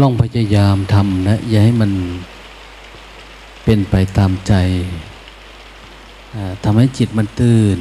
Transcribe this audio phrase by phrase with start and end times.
[0.00, 1.90] ลองพยายามทำนะ อย่าให้มัน
[3.64, 4.54] เป็นไปตามใจ
[6.64, 7.78] ทำให้จิตมันตื่น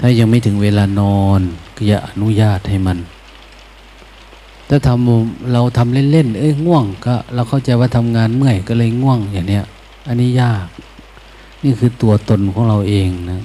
[0.00, 1.40] ถ้ายังไม่ถึงเวลานอน
[1.76, 2.98] ก็อย่าอนุญาตให้มัน
[4.68, 9.64] ถ้าทำเราทำเล่นๆเอ้ยง่วง ก็ เราเข้าใจว่าทำงานเมื่อยก็เลยง่วงอย่างเนี้ย
[10.08, 10.66] อันนี้ยาก
[11.62, 13.40] นี่คือตัวตนของเราเองนะ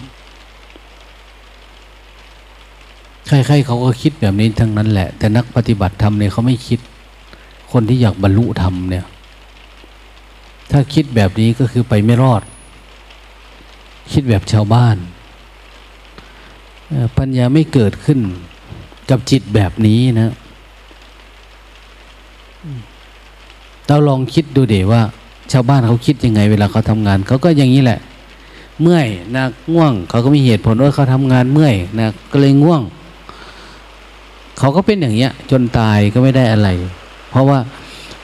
[3.32, 6.80] ใครๆเขาก็คิดแบบนี้ทั้งนั้นแหละ แต่นักปฏิบัติธรรมเนี่ยเขาไม่คิด
[7.72, 9.06] คนที่อยากบรรลุธรรมเนี่ย
[10.72, 12.42] ถ้าคิดแบบนี้ก็คือไปไม่รอด
[14.12, 14.98] คิดแบบชาวบ้าน
[17.18, 18.20] ปัญญาไม่เกิดขึ้น
[19.10, 20.34] กับจิตแบบนี้นะ
[23.88, 25.02] เราลองคิดดูเดี๋ยวว่า
[25.52, 28.00] ชาวบ้านเขาคิดยังไง เวลาเขาทำงาน เขาก็อย่างนี้แหละ
[28.82, 29.44] เมื่อยนะ
[29.74, 32.82] ง่วง เขาก็มีเหตุผลว่าเขาทำงานเมื่อยนะก็เลยง่วง
[34.60, 36.70] เขาก็เป็นอย่างเงี้ย จนตายก็ไม่ได้อะไร
[37.30, 37.60] เพราะว่า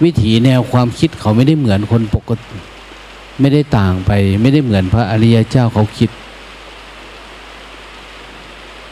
[0.03, 2.57] วิถีแนวความคิดเขาไม่ได้เหมือนคนปกติ
[3.39, 4.11] ไม่ได้ต่างไป
[4.41, 6.09] ไม่ได้เหมือนพระอริยเจ้าเขาคิด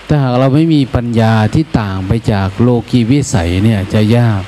[0.08, 4.44] ถ้าหากเราไม่มีปัญญาที่ต่างไปจากโลกีวิสัยเนี่ยจะยาก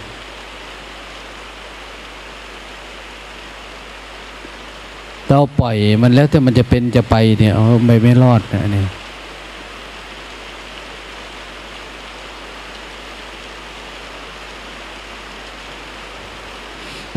[5.29, 7.53] เราปล่อยมันแล้วแต่มันจะเป็นจะไปเนี่ย
[7.85, 8.87] ไม่ไม่รอดนะเนี่ย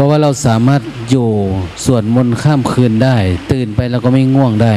[0.01, 1.29] ราะว่าเราสามารถอยู่
[1.87, 3.17] ส่วนมนข้ามคืนได้
[3.53, 4.75] ตื่นไปเราก็ไม่ง่วงได้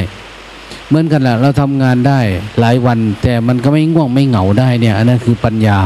[0.87, 2.19] เหมือนกันแหละเราทำงานได้
[2.59, 5.79] หลายวัน แต่มันก็ไม่ง่วงไม่เหงาได้เนี่ย อันนั้นคือปัญญา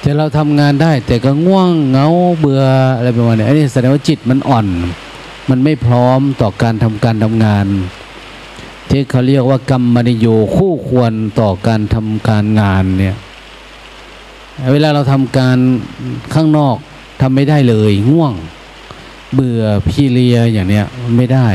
[0.00, 2.06] แต่เราทำงานได้ แต่ก็ง่วงเหงา
[2.38, 2.62] เบื่อ
[2.96, 4.66] อะไรประมาณนี้อันนี้แสดงว่าจิตมันอ่อน
[5.50, 7.66] มันไม่พร้อมต่อการทำการทำงาน
[8.90, 13.16] ที่เขาเรียกว่ากรรมนิโยคู่ควรต่อการทำการงานเนี่ย
[14.72, 15.58] เวลาเราทำการ
[16.34, 16.76] ข้างนอก
[17.20, 18.34] ทำไม่ได้เลยง่วง
[19.34, 20.86] เบื่อพี่เลียอย่างเนี้ย
[21.16, 21.48] ไม่ได้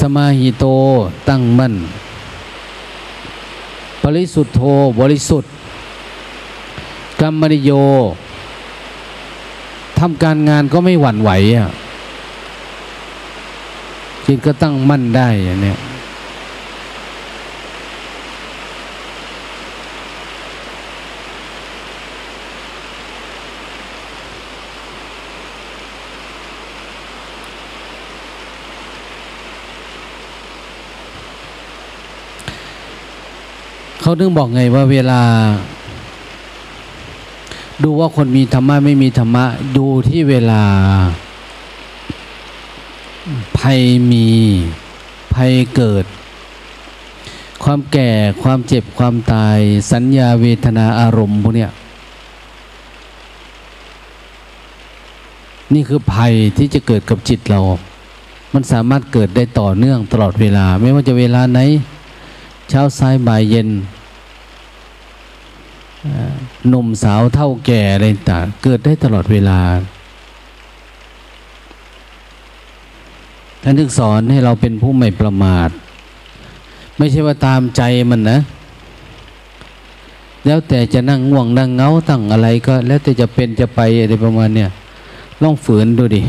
[0.00, 0.64] สมาหิโต
[1.28, 1.74] ตั้งมั่น
[4.02, 4.62] บริสุทธโธ
[5.00, 5.52] บริสุทธิ์
[7.20, 7.70] กรรมนิโย
[9.98, 11.70] ทำการงานก็ไม่หวั่นไหวอะ
[14.26, 15.74] จิตก็ตั้งมั่นได้อย่างนี้
[34.04, 35.20] เขาถึงบอกไงว่าเวลา
[37.82, 39.44] ดูว่าคนมีธรรมะไม่มีธรรมะ
[39.76, 40.62] ดูที่เวลา
[43.58, 44.28] ภัยมี
[45.34, 46.04] ภัยเกิด
[47.64, 48.10] ความแก่
[48.42, 49.58] ความเจ็บความตาย
[49.92, 51.70] สัญญาเวทนาอารมณ์พวกเนี้ย
[55.74, 57.60] นี่คือภัยที่จะเกิดกับจิตเรา
[58.54, 61.60] มันสามารถเกิดได้ต่อเนื่องตลอดเวลา ไม่ว่าจะเวลาไหน
[62.68, 63.68] เช้าสายบ่ายเย็น
[66.68, 69.60] หนุ่มสาวเท่าแก่อะไรต่างเกิดได้ตลอดเวลา
[73.62, 75.70] ท่านถึงสอนให้เราเป็นผู้ไม่ประมาท
[76.96, 78.38] ไม่ใช่ว่าตามใจมันนะ
[80.46, 84.70] แล้วแต่จะนั่งง่วงนั่งเงาตั้งอะไรก็ แล้วแต่จะเป็นจะไปอะไรประมาณเนี้ย
[85.42, 86.22] ลองฝืนดูดิ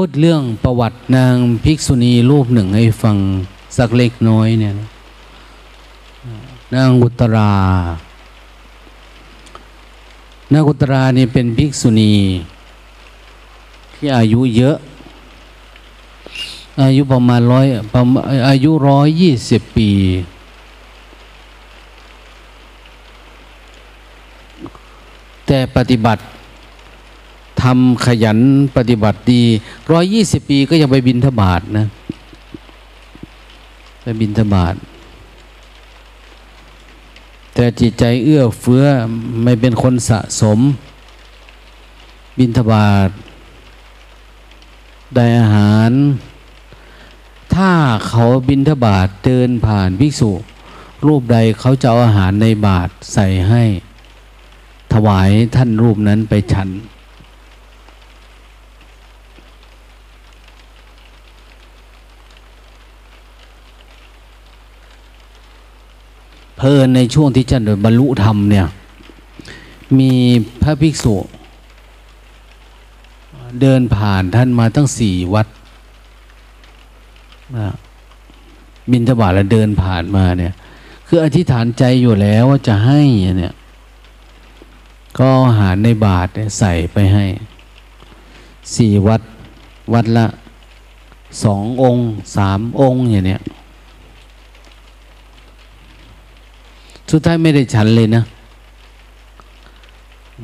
[0.00, 3.16] พูดเรื่องประวัตินางภิกษุณีรูปหนึ่งให้ฟัง
[3.76, 4.74] สักเล็กน้อยเนี่ย
[6.74, 7.52] นางอุตรา
[10.52, 12.14] นางอุตรานี่เป็นภิกษุณี
[13.94, 14.76] ที่อายุเยอะ
[16.82, 19.90] อายุประมาณร้อยประมาณอายุร้อยยี่สิบปี
[25.46, 26.22] แต่ปฏิบัติ
[27.62, 28.38] ทำขยัน
[28.76, 29.42] ปฏิบัติดี
[29.92, 31.86] ร้อยยี่สิบปีก็ยังไปบินทบาทนะ
[34.02, 34.74] ไปบินทบาท
[37.54, 38.84] แต่จิตใจเอื้อเฟื้อ
[39.42, 40.58] ไม่เป็นคนสะสม
[42.38, 43.10] บินทบาท
[45.14, 45.90] ได้อาหาร
[47.54, 47.70] ถ้า
[48.08, 50.30] เขาบินทบาทเดินผ่านภิกษุ
[51.06, 53.62] รูปใดเขาจะเอาอาหารในบาทใส่ให้
[54.92, 56.68] ถวายท่านรูปนั้นไปฉัน
[66.68, 68.66] เพลินในช่วงที่ท่านโดยบรรลุธรรมเนี่ย
[69.98, 70.12] มี
[70.62, 71.16] พระภิกษุ
[73.60, 75.46] เดินผ่านท่านมาตั้งสี่วัด
[77.56, 77.68] นะ
[78.90, 80.52] บินทบาทแล้วเดินผ่านมาเนี่ย
[81.06, 83.00] คืออธิษฐานใจอยู่แล้วว่าจะให้
[83.38, 83.54] เนี่ย
[85.18, 86.28] ก็อาหารในบาท
[86.58, 87.24] ใส่ไปให้
[88.76, 89.22] สี่วัด
[89.92, 90.26] วัดละ
[91.44, 92.04] สององค์
[92.36, 93.42] สามองค์อย่างเนี้ย
[97.10, 98.22] สุดท้ายไม่ได้ฉันเลยนะ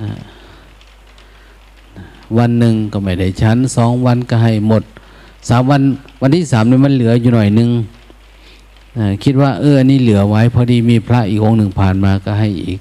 [0.02, 0.12] นะ
[2.38, 4.82] วันหนึ่งก็ไม่ได้ฉันสองวันก็ให้หมด
[5.48, 5.82] สามวัน
[6.20, 7.70] วันที่สามนี่มันเหลืออยู่หน่อยหนึง
[8.98, 12.78] นะคิดว่าเอออันนี้เหลือไว้ พอดีมีพระอีกองหนึ่งผ่านมาก็ให้อีก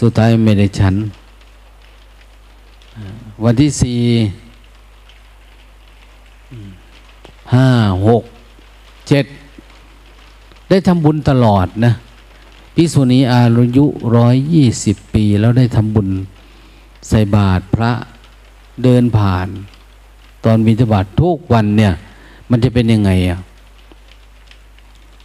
[0.00, 0.94] สุดท้ายไม่ได้ฉัน
[3.44, 3.98] วันที่สี่
[7.54, 7.68] ห้า
[8.06, 8.22] หก
[9.08, 9.26] เจ็ด
[10.72, 11.92] ได้ทำบุญตลอดนะ
[12.74, 13.42] พิสุนีอา
[13.76, 13.84] ยุ
[14.16, 16.08] ร้อยยี่สิบปี แล้วได้ทำบุญ
[17.08, 17.92] ใส่บาตรพระ
[18.82, 19.48] เดินผ่าน
[20.44, 21.92] ตอนบิณฑบาตทุกวันเนี่ย
[22.50, 23.38] มันจะเป็นยังไงอะ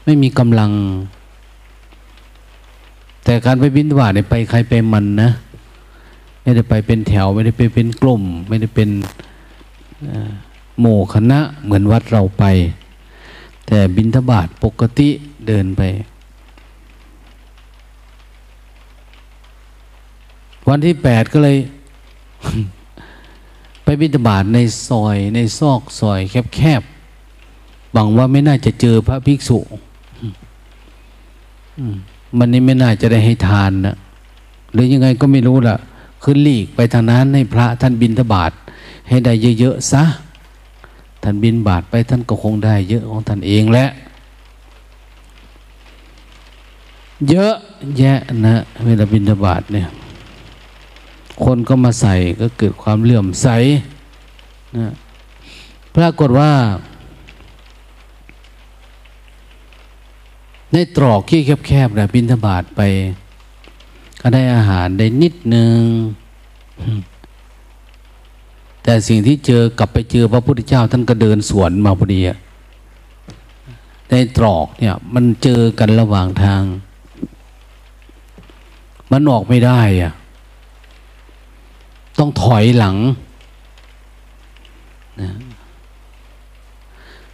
[0.03, 0.71] ไม่มีกำลัง
[3.23, 5.29] แต่การไปบิณฑบาตเนี่ยไปใครไปมันนะ
[6.41, 8.89] ไม่ได้ไปเป็นแถว ไม่ได้ไปเป็นกลุ่ม ไม่ได้เป็น
[10.79, 12.45] หมู่คณะเหมือนวัดเราไป
[13.69, 15.09] แต่บินทบาทปกติ
[15.47, 15.81] เดินไป
[20.69, 21.57] วันที่แปดก็เลย
[23.83, 24.57] ไปบินทบาทใน
[24.87, 26.19] ซอยในซอกซอย
[26.55, 29.59] แคบๆหวังว่าไม่น่าจะเจอพระภิกษุ
[31.81, 31.85] ม
[32.37, 33.95] มันนี้ไม่น่าจะได้ให้ทานนะ
[34.71, 35.77] หรือยังไงก็ไม่รู้ล่ะ
[36.23, 38.51] คือหลีกไปทางนั้นให้พระท่านบินทบาท
[39.09, 40.03] ให้ได้เยอะๆซะ
[41.23, 43.89] ท่านบินบาทไปท่านก็คงได้เยอะของท่านเองแหละ
[47.29, 47.55] เยอะ
[47.97, 48.55] แยะนะ
[48.85, 49.89] เวลาบินบาทเนี่ย
[51.43, 53.47] คนก็มาใส่ก็เกิดความเลื่อมใส
[54.77, 54.93] นะ
[55.95, 56.51] ปรากฏว่า
[60.71, 62.81] ในตรอกที่แคบๆนะบินทบาทไป
[64.21, 65.81] ก็ได้อาหารได้นิดนึง
[68.83, 72.21] แต่สิ่งที่เจอกลับไปเจอพระพุทธเจ้า ท่านก็เดินสวนมาพอดี
[74.09, 76.61] ในตรอกเนี่ย มันเจอกันระหว่างทาง
[79.11, 80.13] มันออกไม่ได้อะ
[82.19, 82.95] ต้องถอยหลัง
[85.21, 85.31] นะ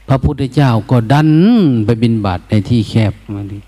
[0.07, 1.31] พระพุทธเจ้าก็ดัน
[1.85, 3.59] ไปบินบาตในที่แคบมาดิ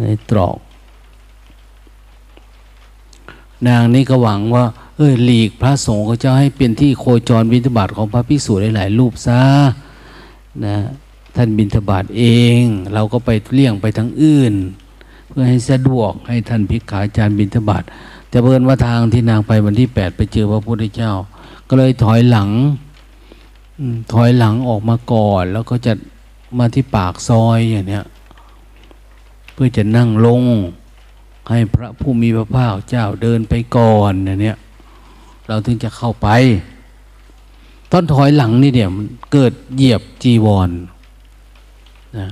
[0.00, 0.58] ในตรอก
[3.66, 4.64] นางนี้ก็หวังว่า
[4.96, 9.42] เออหลีกพระสงฆ์ก็จะให้เป็นที่โคจรบิณฑบาตของพระภิกษุหลายๆรูปซะ
[10.64, 10.76] นะ
[11.36, 12.24] ท่านบิณฑบาตเอ
[12.58, 12.60] ง
[12.94, 14.54] เราก็ไปเลี่ยงไปทางอื่น
[15.32, 17.82] เพื่อให้สะดวกให้ท่านภิกขาจารย์บิณฑบาต
[18.28, 21.12] แต่เพิ่นว่าทางที่นางไปวันที่แปดไปเจอพระพุทธเจ้า
[21.68, 22.50] ก็เลยถอยหลัง
[24.12, 25.92] ถอยหลังออกมาก่อน แล้วก็จะ
[26.58, 28.04] มาที่ปากซอยอย่างเนี้ย
[29.52, 30.42] เพื่อจะนั่งลง
[31.50, 34.56] ให้พระผู้มีพระภาคเจ้าเดินไปก่อนอย่างเนี่ย
[35.48, 36.28] เราถึงจะเข้าไป
[37.90, 40.70] ตอนถอยหลังนี่เนี่ยมันเกิดเหยียบจีวร
[42.18, 42.28] นะ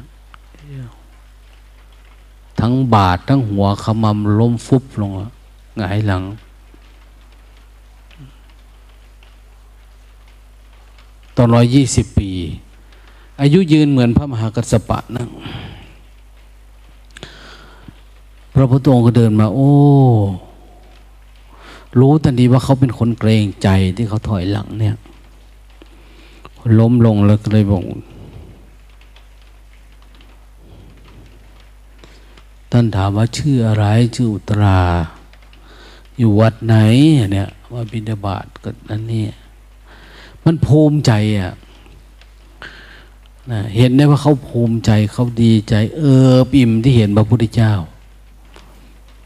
[2.61, 5.11] ทั้งบาดทั้งหัวขมำล้มฟุบลง
[5.77, 6.23] หงายหลัง
[11.37, 12.31] ตอนร้อยยี่สิบปี
[13.41, 15.29] อายุยืนเหมือนพระมหากัสปะนั่ง
[18.55, 19.71] พระพุทธองค์ก็เดินมา โอ้
[21.99, 24.97] รู้ทันทีว่าเขาเป็นคนเกรงใจที่เขาถอยหลังเนี่ย
[26.79, 27.83] ล้มลงแล้วก็เลยบอก
[32.71, 33.87] ท่านถามว่าชื่ออะไร
[34.17, 34.81] ชื่ออุตรา
[36.19, 36.75] อยู่วัดไหน
[37.33, 39.25] เนี่ยว่าบิณฑบาตก็นั่นนี่
[40.45, 41.53] มันภูมิใจอะ
[43.51, 47.73] นะเห็นได้ว่าเขาภูมิใจเขาดีใจ เออปิ่มที่เห็นพระพุทธเจ้า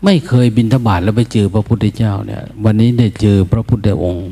[0.04, 4.30] ไม่เคยบินทบาทแล้วไปเจอพระพุทธเจ้าเนี่ย วันนี้ได้เจอพระพุทธองค์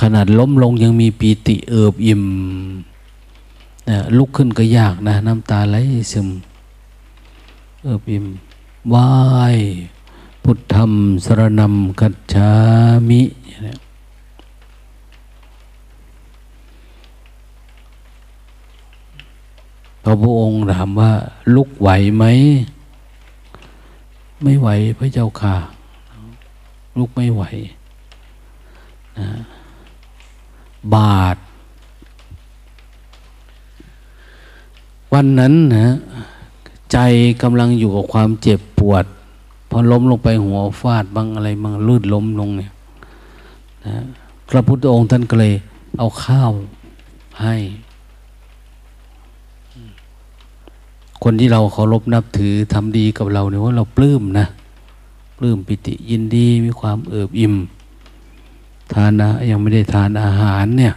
[0.00, 2.22] ขนาดล้มลงยังมีปีติเอิบอิ่ม
[3.88, 5.76] นะลุกขึ้นก็ยากนะ น้ำตาไหล
[6.12, 6.28] ซึม
[7.82, 8.26] เอิบอิ่ม
[8.88, 9.10] ไหวา
[9.54, 9.56] ย
[10.42, 10.92] พุทธธรรม
[11.24, 12.50] สรนัมกัจฉา
[13.08, 13.22] มิ
[20.04, 21.12] พระพุทธองค์ถามว่า
[21.54, 22.24] ลุกไหวไหม
[24.42, 24.68] ไม่ไหว
[24.98, 25.56] พระเจ้าค่ะ
[26.98, 27.42] ลุกไม่ไหว
[29.18, 29.28] นะ
[30.94, 31.36] บาท
[35.12, 35.86] วันนั้นนะ
[36.92, 36.98] ใจ
[37.42, 39.04] กำลังอยู่กับความเจ็บปวด
[39.70, 42.72] พอล้มลงไปหัวฟาดบางอะไรบางลื่นล้มลงเนี่ย
[43.86, 43.96] นะ
[44.48, 45.54] พระพุทธองค์ท่านก็เลย
[45.98, 46.50] เอาข้าว
[47.42, 47.56] ให้
[51.22, 54.46] คนที่เราเคารพนับถือทำดีกับเราเนี่ยว่าเราปลื้มนะ
[55.38, 57.54] ปลื้มปิติยินดีมีความเอิบอิ่ม
[58.92, 60.94] ทานนะยังไม่ได้ทานอาหารเนี่ย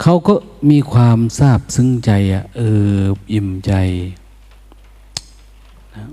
[0.00, 0.34] เขาก็
[0.70, 2.70] มีความซาบซึ้งใจอะเอิ
[3.14, 3.72] บอิ่มใจ
[5.94, 6.04] นะ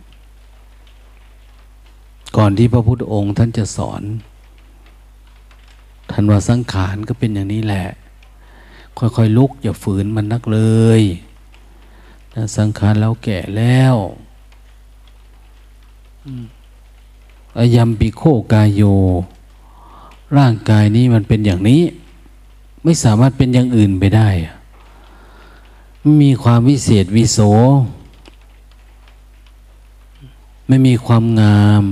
[2.38, 4.04] ก่อนที่พระพุทธองค์ท่านจะสอน
[6.12, 7.86] ท่านว่าสังขารก็เป็นอย่างนี้แหละ
[8.98, 10.60] ค่อยๆลุกอย่าฝืนมันนักเล
[11.00, 11.02] ย
[12.34, 13.96] นะสังขารเราแก่แล้ว
[17.58, 18.22] อายัมปิโค
[18.54, 18.82] กายโย
[20.38, 21.82] ร่างกายนี้มันเป็นอย่างนี้
[22.84, 24.30] ไม่สามารถเป็นอย่างอื่นไปได้
[26.22, 27.40] มีความวิเศษวิโส
[30.68, 31.84] ไม่มีความงาม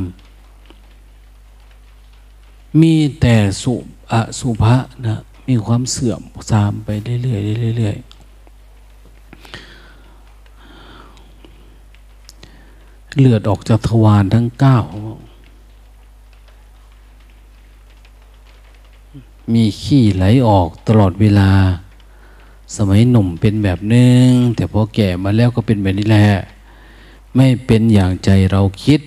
[2.82, 3.74] มีแต่สุ
[4.12, 7.38] อสุภะนะ มีความเสื่อมสามไปเรื่อ
[7.74, 8.10] ยๆเรื่อยๆ
[13.20, 14.78] เลือดออกจากทวารทั้งเก้า
[19.54, 21.52] มีขี้ไหลออกตลอดเวลา
[22.76, 26.28] สมัยหนุ่มเป็นแบบนึง แต่พอแก่มาแล้วก็เป็นแบบนี้แหละ
[27.36, 29.02] ไม่เป็นอย่างใจเราคิด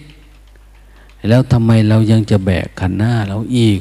[1.29, 3.81] แล้วทำไมเรายังจะแบกขันหน้าเราอีก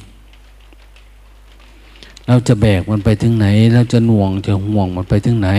[2.28, 5.50] เราจะแบกมันไปถึงไหน เราจะหน่วงจะห่วงมันไปถึงไหน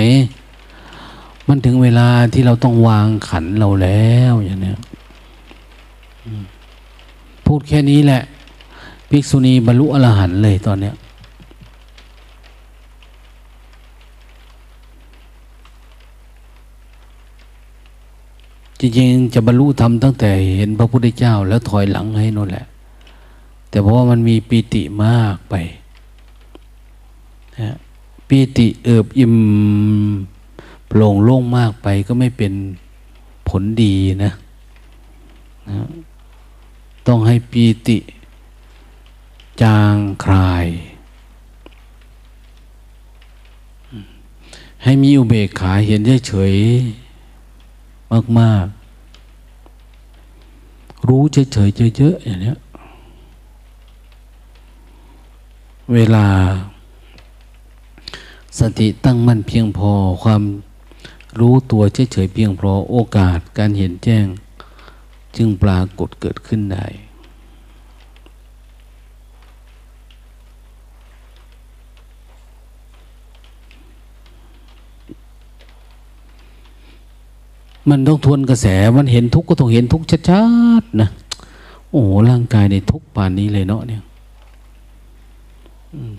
[1.48, 4.74] มันถึงเวลาที่เราต้องวางขันเราแล้วอย่างนี้
[7.46, 8.22] พูดแค่นี้แหละ
[9.12, 10.94] ภิกษุณีบรรลุอรหันต์เลยตอนเนี้ย
[18.80, 22.66] จริงๆจะบรรลุธรรมตั้งแต่เห็นพระพุทธเจ้า แล้วถอยหลังให้นั่นแหละ
[23.68, 25.54] แต่เพราะว่ามันมีปีติมากไป
[27.58, 27.76] นะ
[28.28, 29.34] ปีติเอิบอิ่ม
[30.86, 32.52] โปร่งโล่งมากไปก็ไม่เป็น
[33.48, 34.32] ผลดีนะ
[35.68, 35.86] นะ
[37.06, 37.98] ต้องให้ปีติ
[39.60, 40.66] จางคลาย
[44.82, 48.82] ให้มีอุเบกขาเห็นเฉยๆมากๆ
[51.08, 52.54] รู้เฉยๆเยอะๆอย่างนี้
[55.92, 56.26] เวลา
[58.58, 59.90] สติตั้งมั่นเพียงพอ
[60.22, 60.42] ความ
[61.40, 64.26] รู้ตัวเฉยๆเพียงพอโอกาสการเห็นแจ้ง
[65.36, 66.86] จึงปรากฏเกิดขึ้นได้
[77.88, 80.42] มันต้องทวนกระแส มันเห็นทุกข์ก็ต้องเห็นทุกข์ชั
[80.82, 81.08] ดๆนะ
[81.90, 84.02] โอ้ร่างกายในทุกป่านนี้เลยเนาะเนี่ย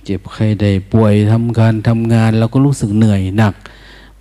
[0.03, 3.53] เจ็บใครใดป่วยทำการทำงานเราก็รู้สึกเหนื่อยหนัก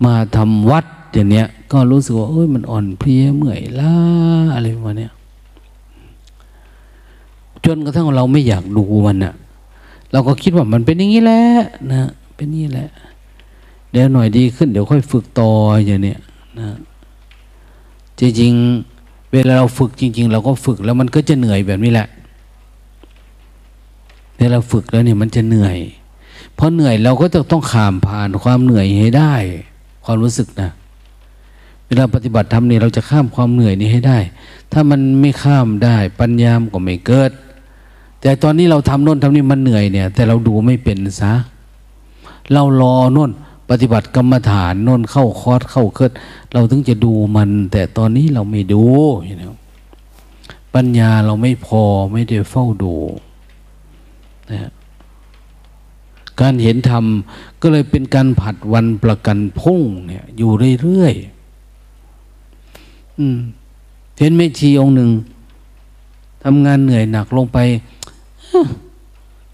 [0.03, 3.95] มาทำวัดอย่างเนี้ย ก็รู้สึกว่าเอ้ยมันอ่อนเพลียเมื่อยล้า
[4.55, 5.07] อะไรประมาณนี้
[7.65, 9.33] จนกระทั่งเราไม่อยากดูมันอะ
[10.11, 11.41] เราก็คิดว่ามันเป็นอย่างนี้แหละ
[11.91, 12.87] นะ เป็นนี่แหละ
[13.91, 15.51] เดี๋ยวหน่อยดีขึ้นเดี๋ยวค่อยฝึกต่อ
[15.85, 16.19] อย่างเนี้ย
[16.59, 16.67] นะ
[18.19, 22.07] จริงๆเวลาเราฝึกจริง ๆ เราก็ฝึกแล้วมันก็จะเหนื่อยแบบนี้แหละ
[24.37, 25.77] เวลาฝึกแล้วเนี่ยมันจะเหนื่อย
[26.55, 29.33] เพราะเหนื่อยเราก็จะต้องข้ามผ่านความเหนื่อยให้ได้
[30.05, 30.69] ความรู้สึกนะ
[31.87, 34.19] เวลาปฏิบัติธรรมนี่เราจะข้ามความเหนื่อยนี้ให้ได้
[34.71, 37.31] ถ้ามันไม่ข้ามได้ ปัญญามก็ไม่เกิด
[38.21, 41.33] แต่ตอนนี้เราทำโน่นทำนี่มันเหนื่อยเนี่ย แต่เราดูไม่เป็นซะ
[42.53, 43.31] เรารอโน่น
[43.81, 46.11] ฏิบัติกรรมฐานนนเข้าคอร์สเข้าเคิด
[46.53, 48.83] เราถึงจะดูมัน แต่ตอนนี้เราไม่ดู
[49.39, 49.53] เนา
[50.73, 52.95] ปัญญาเราไม่พอไม่ได้เฝ้าดู
[54.51, 54.71] นะ
[56.41, 57.05] การเห็นธรรม
[57.61, 60.51] ก็เลยเป็นการผัดวันประกันพุ่งเนี่ย อยู่
[60.81, 61.23] เรื่อยๆ
[64.19, 65.09] เห็นแม่ชีองหนึ่ง
[66.43, 67.57] ทำงานเหนื่อยหนักลงไป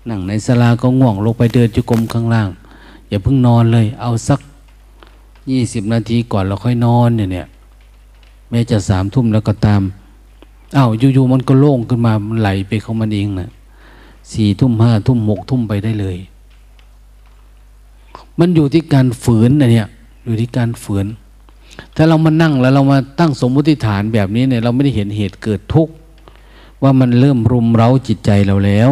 [0.10, 2.50] นั่งในสลาก็ง่วงลงไปเดินจุกรมข้างล่าง
[3.10, 4.40] อย่าเพิ่งนอนเลย เอาสัก
[5.52, 7.48] ยี่สิบนาทีก่อนเราค่อยนอนเนี่ยเนี่ย
[8.50, 9.82] แม้จะสามทุ่มแล้วก็ตาม
[10.78, 13.50] อา้าวอยู่ๆมันก็โล่งขึ้นมามันไหลไปของมันเองนะ
[14.32, 16.18] สี่ทุ่มห้าทุ่มหกทุ่มไปได้เลย
[18.40, 19.88] มันอยู่ที่การฝืนนะเนี่ย
[20.26, 21.06] อยู่ที่การฝืน
[21.96, 25.94] ถ้าเรามานั่งแล้วเรามาตั้งสมมติฐานแบบนี้เนี่ย เราไม่ได้เห็นเหตุเกิดทุกข์
[26.82, 28.92] ว่ามันเริ่มรุมเร้าจิตใจเราแล้ว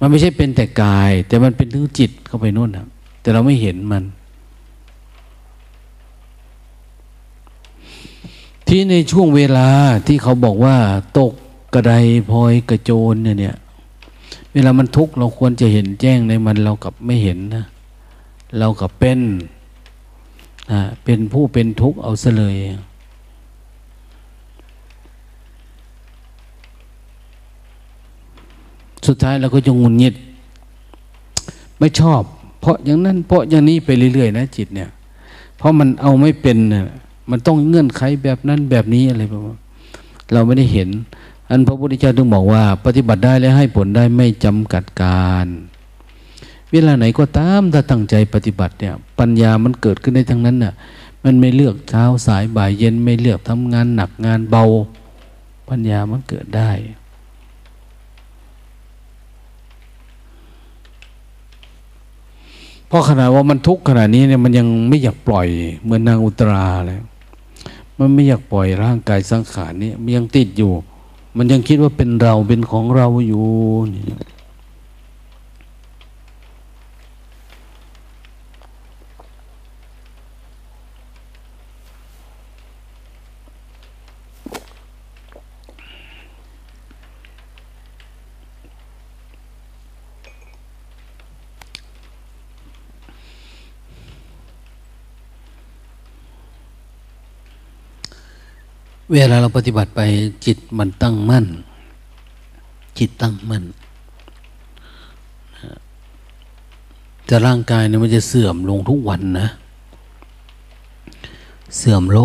[0.00, 2.86] มันไม่ใช่เป็นแต่กาย แต่มันเป็นถึงจิตเข้าไปนู่นนะ
[3.20, 4.04] แต่เราไม่เห็นมัน
[8.66, 9.68] ที่ในช่วงเวลา
[10.06, 10.76] ที่เขาบอกว่า
[11.18, 11.32] ตก
[11.74, 11.92] กระได
[12.30, 13.56] พลอยกระโจนเนี่ยเนี่ย
[14.52, 17.64] เวลามันทุกข์เราควรจะเห็นแจ้งในมันเรากับไม่เห็นนะ
[18.58, 19.20] เรากับเป็น
[21.04, 22.56] เป็นผู้เป็นทุกข์เอาซะเลย
[29.10, 30.14] สุดท้ายเราก็จะงุนงิด
[31.78, 32.22] ไม่ชอบ
[32.60, 34.90] เพราะอย่างนั้น เพราะอย่างนี้ไปเรื่อยๆนะจิตเนี่ย
[35.58, 36.84] เพราะมันเอาไม่เป็นเนี่ย
[37.30, 39.56] มันต้องเงื่อนไขแบบนั้นแบบนี้อะไรประมาณ
[40.32, 40.88] เราไม่ได้เห็น
[41.50, 45.46] อันพระพุทธเจ้าถึงบอกว่า ปฏิบัติได้และให้ผลได้ไม่จำกัดการ
[46.70, 50.74] เวลาไหนก็ตามถ้าตั้งใจปฏิบัติเนี่ย ปัญญามันเกิดขึ้นในทั้งนั้นน่ะ
[51.24, 54.64] มันไม่เลือกเช้าสายบ่ายเย็นไม่เลือกทำงานหนักงานเบา
[55.68, 56.70] ปัญญามันเกิดได้
[62.90, 65.48] เพราะขนาดว่ามันทุกข์ขนาดนี้เนี่ยมันยังไม่อยากปล่อย
[65.82, 67.00] เหมือนนางอุตราเลย
[67.98, 70.72] มันไม่อยากปล่อยร่างกายสังขารนี้มันยังติดอยู่
[71.36, 73.46] มันยังคิดว่าเป็นเราเป็นของเราอยู่
[73.94, 74.04] นี่
[99.12, 100.00] เวลาเราปฏิบัติไป
[100.46, 101.46] จิตมันตั้งมั่น
[102.98, 103.64] จิตตั้งมั่น
[107.26, 109.48] แต่ร่างกายเนี่ยมันจะเสื่อมลงทุกวันนะ
[111.76, 112.18] เสื่อมล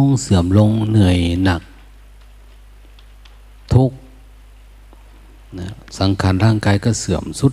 [0.00, 1.62] ง เสื่อมลงเหนื่อยหนัก
[3.74, 3.90] ทุก
[5.58, 7.52] นะสังขารร่างกายก็เสื่อมสุด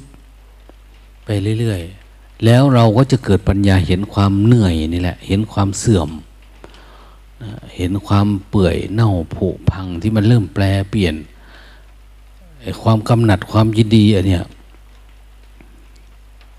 [1.25, 6.09] ไปเรื่อยๆ แล้วเราก็จะเกิดปัญญาเห็นความเหนื่อยนี่แหละ เห็นความเสื่อม
[7.75, 11.15] เห็นความเปื่อยเน่าผุพังที่มันเริ่มแปลเปลี่ยน
[12.83, 14.45] ความกำหนัดความยินดีอันเนี้ย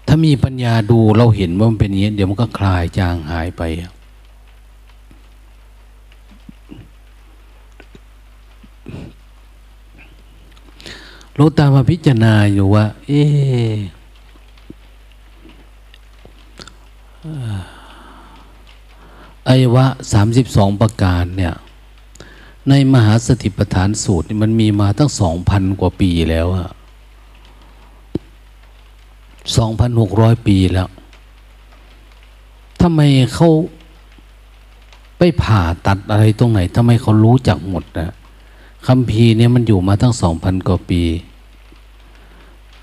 [0.07, 3.63] ถ้ามีปัญญาดูเราเห็นว่ามันเป็นอย่างนี้เดี๋ยวมันก็คลายจางหายไป
[11.37, 13.23] เราตามมาพิจารณาอยู่ว่า เอ๊
[19.49, 21.55] อวะสามสิบสองประการเนี่ย
[22.69, 26.69] ในมหาสติปัฏฐานสูตรมันมีมาตั้งสองพันกว่าปีแล้วอะ
[29.57, 30.89] สองพันหกร้อยปีแล้ว
[32.81, 33.01] ทำไม
[33.35, 33.49] เขา
[35.19, 38.13] ไปผ่าตัดอะไรตรงไหนทำไมเขารู้จักหมดนะ
[38.87, 41.03] คำพีเนี่ยมันอยู่มาตั้งสองพันกว่าปี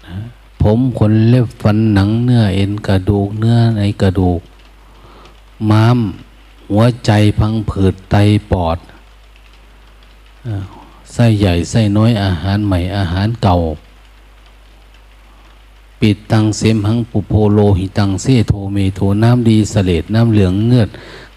[0.07, 0.17] นะ
[0.61, 4.41] ผมขนเล็บฟันหนังเนื้อเอ็นกระดูกเนื้อในกระดูก
[5.69, 5.99] ม้าม
[6.71, 8.15] หัวใจพังผืดไต
[8.51, 8.77] ปอด
[11.13, 13.57] ไส้ใหญ่ไส้น้อยอาหารใหม่อาหารเก่า
[16.01, 20.89] ปิดตังเสมหังปุโพโลหิตังเซโทเมโทน้ำดีสเลดน้ำเหลืองเงือด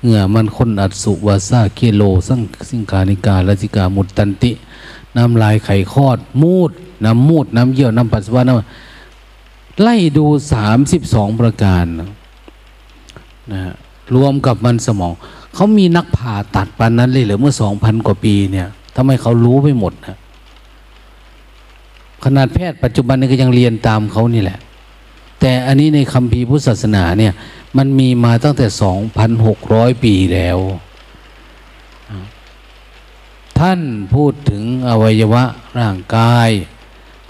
[0.03, 4.53] เงื่อมันคนอัดสุวาซาเคโลสังสิงกานิกาลจิกามุตตันติ
[5.16, 6.70] น้ำลายไข่คอด มูด
[7.05, 11.85] น้ำมูด น้ำเยี่ยว น้ำปัสสาวะน้ำไล่ดูสามสิบสองประการ
[13.53, 13.75] นะฮะ
[14.14, 15.12] รวมกับมันสมอง
[15.54, 20.16] เขามีนักผ่าตัดปานนั้นเลยเหรือเมื่อสองพันกว่าปีเนี่ยทำไมเขารู้ไปหมดนะ
[22.24, 24.58] ขนาดแพทย์ปัจจุบันนี้ก็ยังเรียนตามเขานี่แหละ
[25.40, 27.32] แต่อันนี้ในคำพีพุทธศาสนาเนี่ย
[27.76, 30.58] มันมีมาตั้งแต่สองพันหกร้อยปีแล้ว
[33.58, 33.80] ท่าน
[34.14, 35.44] พูดถึงอวัยวะ
[35.78, 36.50] ร่างกาย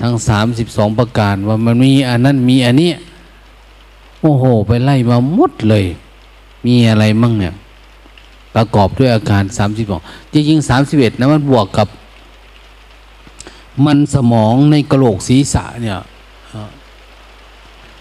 [0.01, 2.91] ทั้งสามสิบสองประการว่ามันมีอันนั้นมีอันนี้
[4.21, 5.85] โอ้โห ไปไล่มาหมดเลย
[6.67, 7.55] มีอะไรมั่งเนี่ย
[8.55, 11.89] ประกอบด้วยอาการสามสิบสองจริงๆสามสิบเอ็ดนะมันบวกกับ
[13.87, 15.99] มันสมองในกระโหลกศีรษะเนี่ย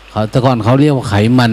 [0.09, 1.51] เขาแต่ก่อนเขาเรียกว่าไขมัน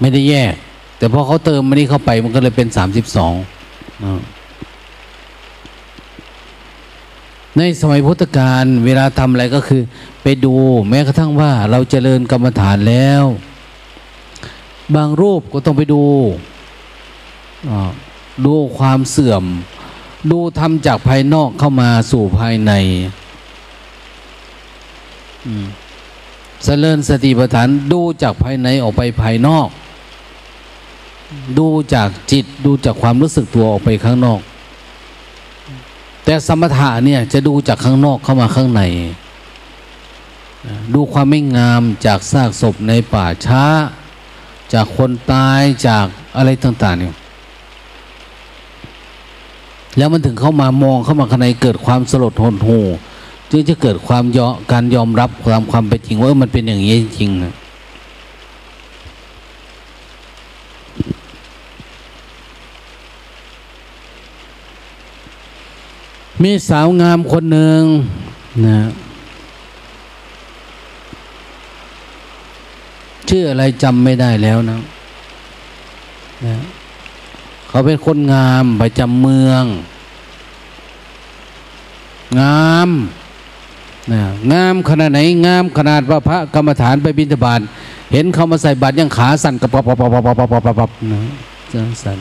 [0.00, 0.54] ไม่ได้แยก
[0.98, 3.34] แต่พอเขาเติมมันนี้เข้าไปมันก็เลยเป็นสามสิบสอง
[7.58, 9.82] ในสมัยพุทธกาลเวลาทำอะไรก็คือ
[10.22, 10.54] ไปดู
[10.88, 13.24] แม้กระทั่งว่าเราเจริญกรรมฐานแล้ว
[14.94, 16.02] บางรูปก็ต้องไปดู
[18.46, 19.44] ดูความเสื่อม
[20.30, 22.72] ดูทำจากภายนอกเข้ามาสู่ภายใน
[26.64, 29.68] เจริญสติปัฏฐานดูจากภายในออกไปภายนอก
[31.58, 34.40] ดูจากจิตดูจากความรู้สึกตัวออกไปข้างนอก
[36.26, 38.82] แต่สมถะเนี่ยจะดูจากข้างนอกเข้ามาข้างใน
[40.94, 43.64] ดูความไม่งามจากซากศพในป่าช้า
[44.72, 47.14] จากคนตายจากอะไรต่างๆเนี่ย
[49.96, 52.84] แล้วมันถึงเข้ามามองเข้ามาข้างในเกิดความสลดหดหู่
[53.50, 57.54] จึงจะเกิดความยอการยอมรับความความเป็นจริงว่ามันเป็นอย่างนี้จริงๆนะ
[66.42, 67.82] มีสาวงามคนหนึ่ง
[68.66, 68.78] นะ
[73.28, 74.78] ชื่ออะไรจำไม่ได้แล้วนะ
[76.46, 76.56] นะ
[77.68, 79.64] เขาเป็นคนงามประจำเมือง
[82.40, 82.90] งาม
[84.12, 84.22] นะ
[84.52, 87.60] งามขนาดไหน งามขนาดว่าพระกรรมฐานไปบิณฑบาต
[88.12, 91.20] เห็นเขามาใส่บาตรยังขาสั่นกระปับปับปับปับปับปับปับนะ
[92.02, 92.18] สั่น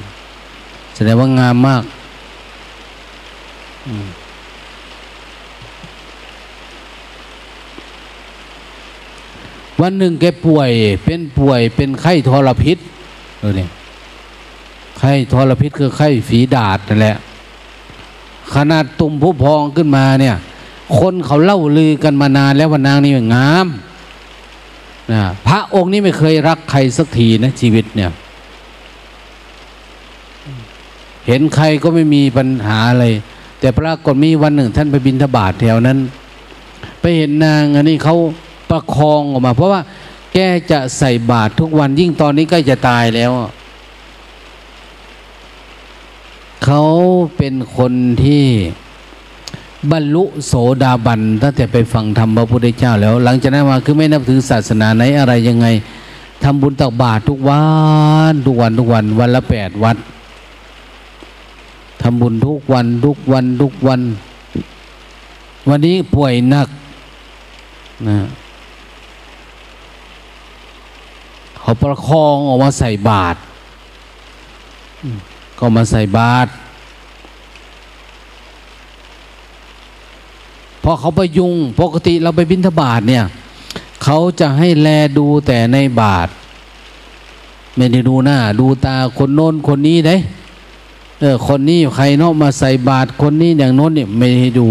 [0.95, 1.83] แสดงว่างามมาก
[9.81, 10.69] วันหนึ่งแกป่วย
[11.05, 12.77] เป็นป่วยเป็นไข้ทรพิษ
[13.39, 13.69] เออเนี่ย
[14.99, 17.17] ไข้ทรพิษคือไข้ฝีดาดนั่นแหละ
[18.53, 20.35] ขนาดตุ่มผู้พองขึ้นมาเนี่ย
[20.99, 23.67] คนเขาเล่าลือกันมานานแล้วว่านางนี่งาม
[25.11, 28.11] นะพระองค์นี้ไม่เคยรักใครสักทีนะชีวิตเนี่ย
[31.27, 33.05] เห็นใครก็ไม่มีปัญหาอะไร
[33.59, 35.97] แต่ปรากฏมีวันหนึ่งท่านไปบินทบาทแถวนั้น
[37.01, 38.15] ไปเห็นนางอันนี้เขา
[38.69, 39.81] ประคองออกมา เพราะว่า
[40.33, 40.37] แก
[40.71, 43.31] จะใส่บาตรทุกวันยิ่งตอนนี้ใกล้จะตายแล้ว
[46.63, 46.83] เขา
[47.37, 48.43] เป็นคนที่
[49.91, 55.67] บรรลุโสดาบันตั้งแต่ไปฟังธรรมพระพุทธเจ้าแล้ว หลังจากนั้นมาคือไม่นับถือศาสนาไหนอะไรยังไง
[56.43, 57.63] ทำบุญตักบาตรทุกวั
[58.31, 59.97] น ทุกวันทุกวันวันละแปดวัด
[62.07, 64.01] ทำบุญทุกวันทุกวันทุกวัน
[65.69, 66.67] วันนี้ป่วยหนัก
[68.07, 68.17] นะ
[71.59, 73.39] เขาประคองออกมาใส่บาตร
[75.59, 76.49] ก็มาใส่บาตร
[80.83, 83.23] พอเขาไปยุงปกติเราไปบิณฑบาตเนี่ย
[84.03, 84.87] เขาจะให้แล
[85.17, 86.27] ดูแต่ในบาท
[87.75, 90.15] ไม่ได้ดูหน้า ดูตาคนโน้นคนนี้ได้
[91.19, 94.69] เออคนนี้ใครเนาะมาใส่บาตรคนนี้อย่างโน้นเนี่ยไม่ให้ดู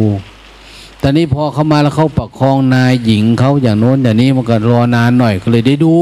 [1.03, 5.95] ตอนนี้พอเขามาแล้วเขาประคองนายหญิงเขาอย่างโน้นอย่างนี้มันก็รอนานหน่อยก็เลยได้ดู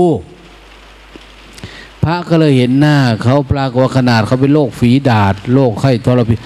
[2.02, 6.38] พระก็เลยเห็นหน้าเขาปรากฏขนาดเขาเป็นโรคฝีดาดโรคไข้ทรพิษ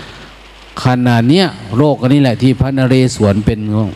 [0.85, 3.91] ขนาดเนี้ยโรคอันนี้แหละที่พระนเรศวรเป็นงง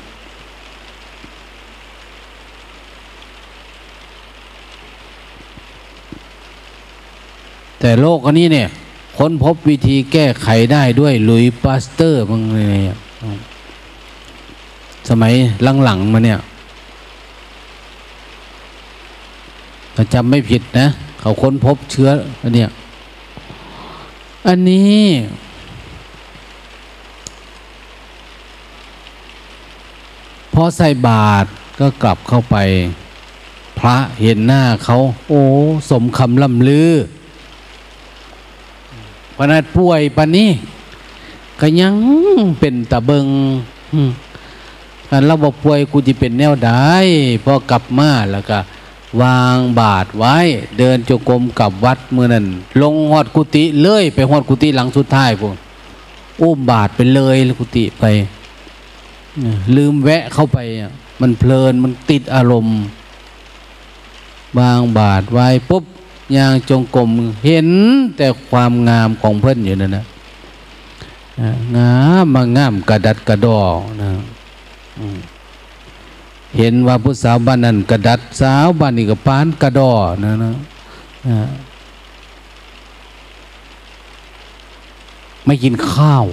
[7.81, 8.69] แต่โรคอันนี้เนี่ย
[9.23, 12.81] ค้นพบวิธีแก้ไขได้ด้วยลุยปาสเตอร์บางเลย
[15.09, 15.33] สมัย
[15.85, 16.39] หลังๆมาเนี่ย
[20.15, 20.87] จำไม่ผิดนะ
[21.21, 22.11] เขาค้นพบเชื้อ
[22.43, 22.71] อันเนี้ย
[24.47, 25.01] อันนี้
[30.55, 31.49] พอใส่บาตร
[31.81, 32.57] ก็กลับเข้าไป
[33.79, 34.97] พระเห็นหน้าเขา
[35.29, 35.43] โอ้
[35.91, 36.93] สมคำล่ำลือ
[39.43, 40.51] ปนัดป่วยปนนี้
[41.61, 41.95] ก็ยัง
[42.59, 43.27] เป็นตะเบิง
[45.11, 46.93] การเราบอกป่วยกูจะเป็นแนวได้
[47.45, 48.59] พอกลับมาแล้วก็
[49.23, 50.37] วางบาทไว้
[50.79, 52.47] เดินจงกรมกับวัดเมื่อนั้น
[52.83, 55.57] ลงหอดกุฏิเลยไปหอดกุฏิหลังสุดท้ายพวก
[56.41, 58.05] อุ้มบาทไปเลยกุฏิไป
[59.77, 60.59] ลืมแวะเข้าไป
[61.21, 62.79] มันเพลินมันติดอารมณ์
[64.59, 65.85] วางบาทไว้ปุ๊บ
[66.37, 67.11] ยางจงกรม
[67.45, 67.69] เห็น
[68.17, 70.05] แต่ความงามของเพื่อนอยู่นั่นนะ
[71.77, 73.61] งามมางามกระดัดกระดอ
[74.03, 74.11] นะ
[76.59, 79.93] เห็นว่าผู้สาวบ้านนั้นกระดัดสาวบ้านนี้ก็ปานกระดอ
[80.25, 80.53] นะนะ
[85.45, 86.27] ไม่กินข้าว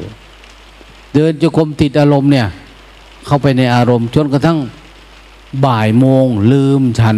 [1.13, 2.47] เดินจะกรมติดอารมณ์เนี่ย
[3.25, 4.57] เข้าไปในอารมณ์จนกระทั่ง
[5.65, 7.17] บ่ายโมงลืมฉัน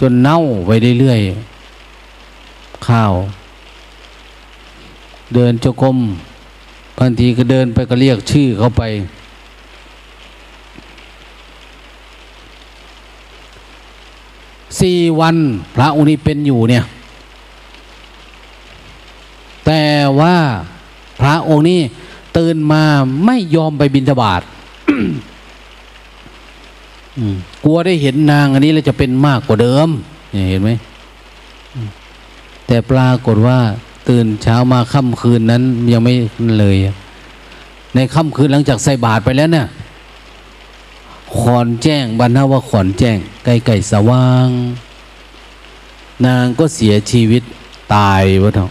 [0.00, 1.51] จนเน่าไปเรื่อยๆ
[2.88, 3.12] ข้าว
[5.34, 5.98] เดินจกรม
[6.98, 8.82] บางทีก็เดินไปก็เรียกชื่อเขาไป
[14.80, 15.36] สี่วัน
[15.76, 16.84] พระองค์นี้เป็นอยู่เนี่ย
[19.66, 19.84] แต่
[20.20, 20.36] ว่า
[21.20, 21.80] พระองค์นี้
[22.36, 22.82] ตื่นมา
[23.24, 24.42] ไม่ยอมไปบิณฑบาต
[27.64, 29.88] กลัวได้เห็นนางอันนี้แล้วจะเป็นมากกว่าเดิม
[30.50, 30.70] เห็นไหม
[32.66, 33.58] แต่ปรากฏว่า
[34.08, 36.14] ตื่นเช้ามาค่ำคืนนั้นยังไม่
[36.58, 36.76] เลย
[37.94, 39.66] ในค่ำคืนหลังจากใส่บาตรไปแล้วเนี่ย
[41.38, 44.48] ขอนแจ้งบรรณาว่าขอนแจ้งไก่ไก่สว่าง
[46.26, 47.42] นางก็เสียชีวิต
[47.94, 48.70] ตายวะท่อง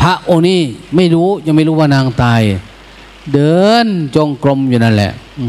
[0.00, 0.60] พระองค์นี้
[0.96, 2.42] ไม่รู้ยังไม่รู้ว่านางตาย
[3.32, 5.46] เดินจงกรมอยู่นั่นแหละอื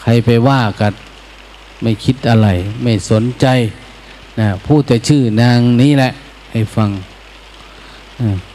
[0.00, 0.92] ใครไปว่ากัน
[1.82, 2.48] ไม่คิดอะไร
[2.82, 3.46] ไม่สนใจ
[4.38, 6.12] นะพูดแต่ชื่อนางนี้แหละ
[6.52, 6.90] ให้ฟัง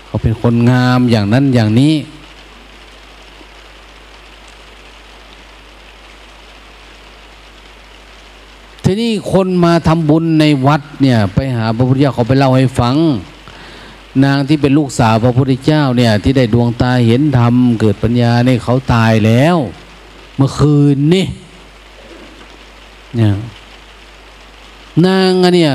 [0.05, 1.93] เขาเป็นคนงามอย่างนั้นอย่างนี้
[8.83, 12.95] ทีนี้คนมาทำบุญในวัดเนี่ย ไปหาพระพุทธเจ้าเขาไปเล่าให้ฟัง
[14.23, 19.57] นางที่เป็นลูกสาวพระพุทธเจ้าเนี่ย ที่ได้ดวงตาเห็นธรรมเกิดปัญญาเนี่ยเขาตายแล้ว
[20.35, 21.25] เมื่อคืนนี่
[23.15, 23.33] เนี่ย
[25.05, 25.73] นางอะเนี่ย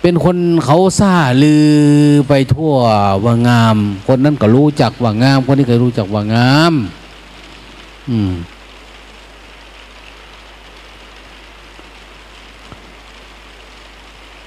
[0.00, 1.66] เป็นคนเขาซาลือ
[2.28, 2.72] ไปทั่ว
[3.24, 6.72] ว่างาม คนนั้นก็รู้จักว่างาม คนนี้ก็รู้จักว่างาม
[8.10, 8.32] อืม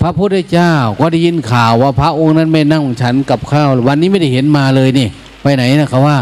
[0.01, 5.07] พระพุทธเจ้าก็ได้ยินข่าวว่าพระองค์นั้นไม่นั่งฉันกับข้าว วันนี้ไม่ได้เห็นมาเลยนี่
[5.41, 6.19] ไปไหนนะเขาว่า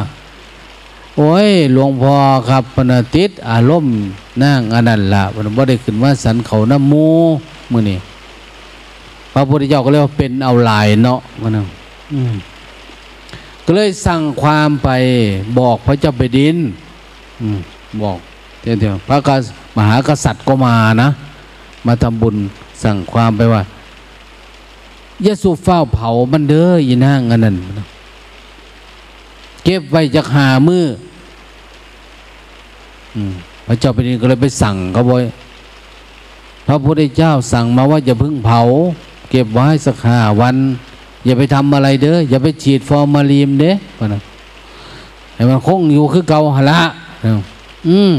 [1.17, 2.15] โอ้ยหลวงพ่อ
[2.49, 3.95] ครับพนติดอารมณ์
[4.43, 7.07] นั่งอนันละมันบ่ได้ขึ้นว่าสันเขาน้ำมู
[7.71, 7.99] มือนี่
[9.33, 11.67] พระพุทธเจ้าก็เรียกว่าเป็นเอาลายเนาะมันนึง
[13.65, 14.89] ก็เลยสั่งความไป
[15.59, 16.57] บอกพระเจ้าไปดิน
[18.01, 18.17] บอก
[18.61, 19.29] เดี๋ยวพระก
[19.77, 21.09] มหากษัตริย์ก็มานะ
[21.85, 22.35] มาทำบุญ
[22.83, 23.61] สั่งความไปว่า
[25.25, 27.55] ยาสูบเฝ้าเผามันเด้อยินห้างอันนั้น
[29.63, 30.85] เก็บไว้จากหามือ
[33.67, 35.23] พระเจ้าแผ่นดินก็เลยไปสั่งเขาบ่อย
[36.65, 38.59] พระพุทธเจ้าสั่งมาว่าอย่าพึ่งเผา
[39.29, 40.55] เก็บไว้สักห้าวัน
[41.25, 44.21] อย่าไปทำอะไรเด้ออย่าไปฉีดฟอร์มาลีมเด้อนะ
[45.35, 46.79] ให้มันคงอยู่คือเก่าหละ
[47.87, 48.13] อืม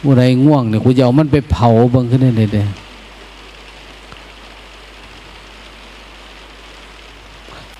[0.00, 2.64] ผู้ใดง่วงเนี่ยกูจะเอามันไปเผาบังขึ้นได้เด้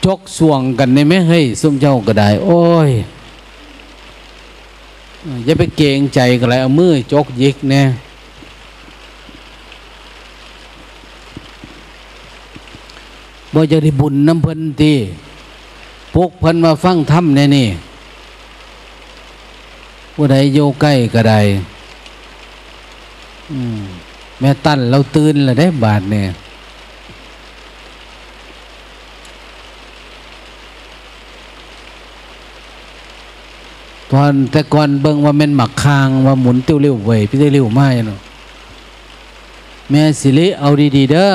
[0.05, 2.91] จกสวงกันในไม่ให้ส้มเจ้าก็ได้ โอ้ย
[5.45, 7.85] อย่าไปเกงใจกันเลยเอามือจกยิกเนี่
[13.53, 14.93] บ่จะได้บุญน้ำเพิ่นตี
[16.15, 17.69] พวกเพิ่นมาฟังธรรมแน่นี่
[20.15, 21.41] ผู้ใดโยใกล้ก็ได้
[24.41, 26.27] แม่ตั้นเราตื่นล้วได้บาทเนี่ย
[34.13, 38.21] ตอนแต่ก่อนเบิ่งว่าแม่นหมักคางว่าหมุนเตี้ยวเร็วเว้ยพี่เตี้ยวเร็วมากเนาะ
[39.91, 41.31] แม่สิริเอาดีๆเด้อ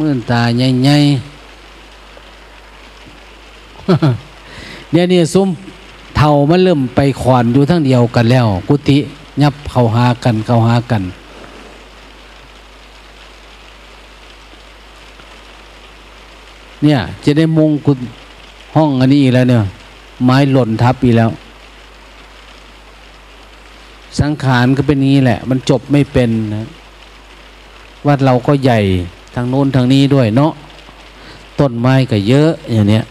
[0.00, 1.32] มื่นตาใหญ่ๆ
[4.92, 5.48] เนี่ยนี่ซุ้ม
[6.16, 8.98] เท่ามันเริ่มไปขอนอยู่ทั้งเดียวกันแล้ว กุฏิ
[9.42, 11.02] ยับเข้าหากันเข้าหากัน
[16.82, 17.98] เนี่ย จะได้มงกุฎ
[18.76, 19.62] ห้องอันนี้อีกแล้วเนี่ย
[20.24, 21.30] ไม้หล่นทับอีกแล้ว
[24.20, 26.68] สังขารก็เป็นนี้แหละ มันจบไม่เป็นนะ
[28.06, 28.80] วัดเราก็ใหญ่
[29.34, 30.52] ทางโน้นทางนี้ด้วยเนาะ
[31.60, 33.04] ต้นไม้ก็เยอะอย่างเนี้ย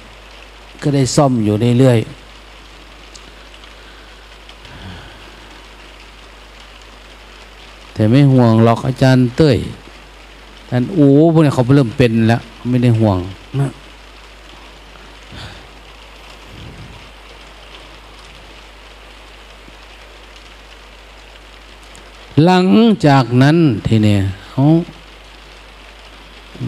[0.81, 2.23] ก็ได้ซ่อมอยู่เรื่อยๆ
[7.93, 9.57] แต่ไม่ห่วงหรอกอาจารย์เต้ย
[10.69, 13.17] ท่านอูพวกนี้เขาเริ่มเป็นแล้วไม่ได้ห่วง
[13.59, 13.67] นะ
[22.45, 22.65] หลัง
[23.05, 23.57] จากนั้น
[23.87, 24.17] ทีนี้
[24.49, 24.63] เขา
[26.53, 26.59] ก่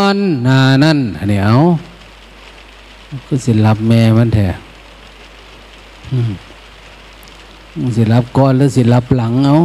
[0.00, 1.56] อนนานั่นอันนี้เอา
[3.26, 4.48] คือสิรับแม่มันแท้
[7.96, 9.56] สิรับก่อนหรือสิรับหลังเอา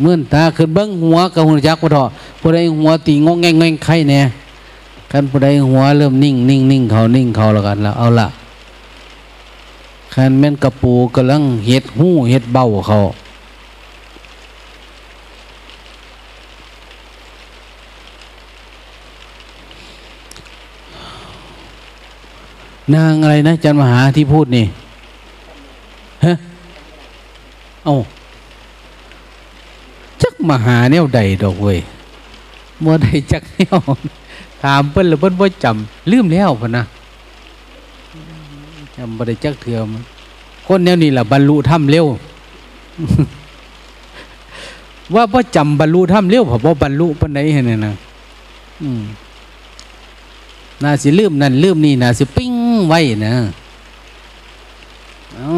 [0.00, 2.04] เมื่อตาขึ้นเบิ้งหัวกับหัวจักพอทอ
[2.40, 4.20] ผู้ใดหัวตีงงแงงแงงไข่แน่
[5.12, 8.28] กันผู้ใดหัวเริ่มนิ่งนิ่งนิ่งเขานิ่งเขาแล้วกันแล้วเอาละ
[10.14, 12.98] คันแม่นกระปูกำลังเห็ดหู้เห็ดเบาเขา
[22.94, 24.66] นางอะไรนะจันมหาที่พูดนี่
[26.24, 26.32] ฮะ
[27.84, 28.19] เอาจั
[30.40, 31.78] กมหาแนวใดดอกเว้ย
[32.84, 33.78] บ่ได้จักแนว
[34.62, 36.84] ถามเพิ่นแล้วเพิ่นบ่จำลืมแล้วพ่นนะ
[38.96, 39.86] จำบ่ได้จักเทื่อม
[40.66, 42.06] คนแนวนี้ล่ะบรรลุธรรมเร็ว
[45.14, 47.92] ว่าบ่จำบรรลุธรรมเร็วเพราะบ่บรรลุปานใดหั่นน่ะนะ
[48.82, 49.02] อืม
[50.82, 52.54] น่าสิลืมนั่นลืมนี่น่าสิปิ้ง
[52.88, 53.34] ไว้นะ
[55.34, 55.48] เอา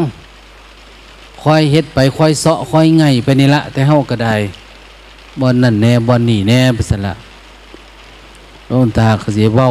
[1.41, 4.35] คอยเฮ็ดไปคอยเสาะคอยไงไปนี่ละแต่เฮาก็ได้
[5.39, 7.13] บ่นั่นแน่บ่นี่แน่ไปซั่นละ
[8.67, 9.69] หลวงตาก็สิเว้า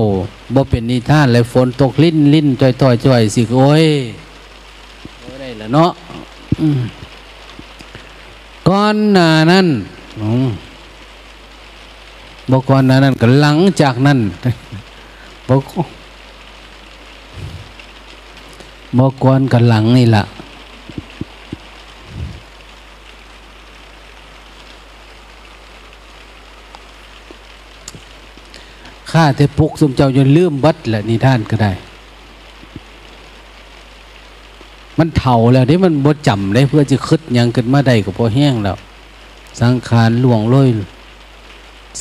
[0.55, 3.85] บ่เป็นนิทานเลยฝนตกลิ้นลิ้นจ้อยๆจ้อยสิโอ้ย
[5.21, 5.91] โอ้ยได้ละเนาะ
[8.69, 9.67] ก่อนหน้านั้น
[12.51, 14.19] บ่ก่อนหน้านั้นก็หลังจากนั้น
[15.49, 15.73] บ่ก
[18.99, 20.25] บ่กวนกันหลังนี่ล่ะ
[29.13, 31.73] ข้าแต่ปุกสมเจ้าจนลืมบัดแหละนิท่านก็ได้
[34.99, 38.77] มันเถ่าแล้วนี่มันบ่จำได้เพื่อจะคึดยังขึ้นมาได้ก็พอแห้งแล้ว
[39.61, 40.69] สังขารหลวงโรย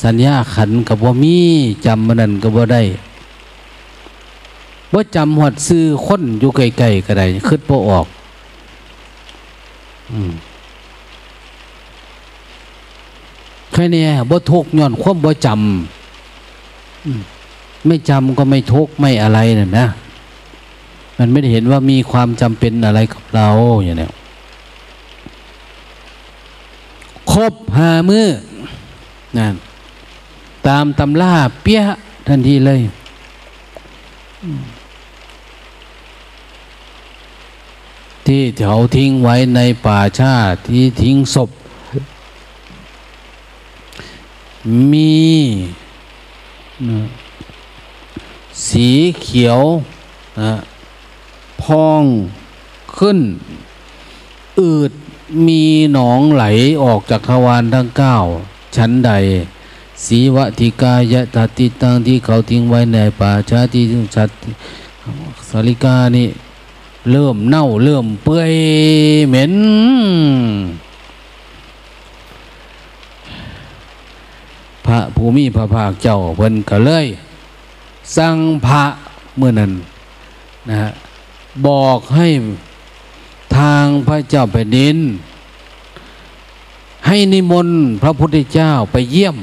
[0.02, 1.36] สัญญาขันกับบ่มี
[1.86, 2.82] จำมันนั่นก็บ่ได้
[4.94, 8.06] ว่าจำหอดซื้อค้นอยู่ไกลๆก็ได้คิดบ่ออก
[10.10, 10.32] อืม
[13.72, 16.01] แค่นี้บ่ทุกย้อนความบ่จำ
[17.86, 19.86] ไม่จำก็ไม่ทุกข์ไม่อะไรน่ะนะ
[21.18, 23.48] มันไม่ได้เห็นว่ามีความจำเป็นอะไรกับเรา
[23.84, 24.08] อย่างนี้
[27.32, 28.26] ครบหามือ
[29.38, 29.54] นั่น
[30.66, 31.82] ตามตำล่าเปี้ย
[32.28, 32.80] ทันทีเลย
[38.26, 40.34] ที่แถวทิ้งไว้ในป่าชา
[40.66, 41.50] ที่ทิ้งศพ
[44.92, 45.12] มี
[48.66, 48.88] สี
[49.20, 49.60] เขียว
[50.40, 50.52] นะ
[51.62, 52.04] พอง
[52.98, 53.18] ขึ้น
[54.60, 54.92] อืด
[55.46, 56.44] มีหนองไหล
[56.82, 58.16] ออกจากทวารทั้งเก้า
[58.76, 59.12] ชั้นใด
[60.04, 64.30] สีวติกายะตติตังที่เขาทิ้งไว้ในป่าชาที่ชัด
[65.48, 66.28] สาริกานี่
[67.10, 68.54] เริ่มเน่าเริ่มเปื่อย
[69.28, 69.54] เหม็น
[74.86, 77.06] พระภูมิพระภาคเจ้าเพิ่นก็เลย
[78.16, 78.82] สั่งพระ
[79.36, 79.72] เมื่อนั้น
[80.68, 80.90] นะฮะ
[81.66, 82.28] บอกให้
[83.56, 84.96] ทางพระเจ้าแผ่นดิน
[87.06, 89.36] ให้นิมนต์พระพุทธเจ้าไปเยี่ยม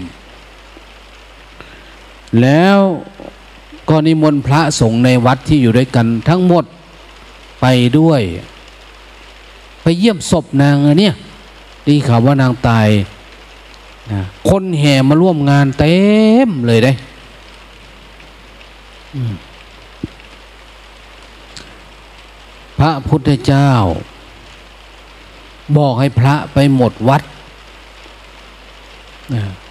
[2.42, 2.78] แล้ว
[3.90, 6.66] ก็นิมนต์พระสงฆ์ในวัดที่อยู่ด้วยกันทั้งหมด
[7.62, 7.66] ไป
[8.00, 8.22] ด้วย
[9.82, 11.16] ไปเยี่ยมศพนางเนี่ย
[11.88, 12.88] ดีข่าวว่านางตาย
[14.50, 15.98] คนแห่มาร่วมงานเต็
[16.48, 16.92] มเลยได้
[22.80, 23.70] พระพุทธเจ้า
[25.78, 27.24] บอกให้พระไปหมดวัด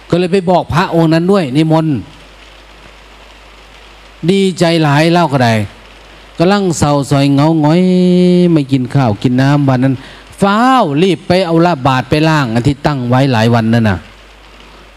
[0.09, 1.95] ก็เลยไปบอกพระองค์นั้นด้วยนิมนต์
[4.29, 5.53] ดีใจหลายเล่าก็ได้
[6.37, 7.81] กำลังเศร้าซอยเงาหงอย
[8.51, 9.95] ไม่กินข้าวกินน้ำวันนั้น
[10.41, 13.97] ฟ้าวรีบไปเอาละบาทไปล่างอันที่ตั้งไว้หลายวันนั่นน่ะ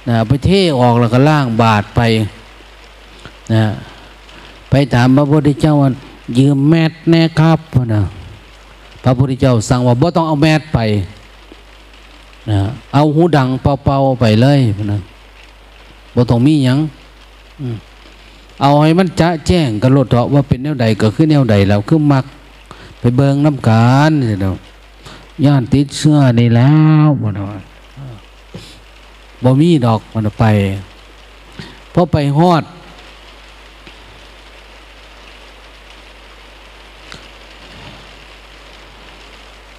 [0.09, 0.50] นะไปเท
[0.80, 2.00] ออกแล้วก็ล่างบาทไป
[3.53, 3.64] นะ
[4.70, 5.90] ไปถามพระพุทธเจ้าว่า
[6.38, 7.59] ยืมแมทแน่ครับ
[7.94, 8.03] นะ
[9.05, 10.78] พระพุทธเจ้าสั่งว่าบ่ต้องเอาแมทไป
[12.50, 12.61] นะ
[12.94, 14.61] เอาหูดังเป่าๆไปเลย
[14.92, 15.00] นะ
[16.14, 16.78] บ่ต้องมีหยัง
[18.61, 22.24] เอาให้มันจะแจ้งกันรถเถาะว่าเป็นแนวใดก็คือแนวใดแล้วคือมัก
[23.00, 24.11] ไปเบิงน้ำการ
[24.42, 24.57] เนาะ
[25.44, 26.72] ย่านติดเสื้อนี่แล้
[27.07, 27.71] วบ่เนาะ
[29.43, 30.45] บ่มีดอกมันไป
[31.95, 32.64] พอไปฮอด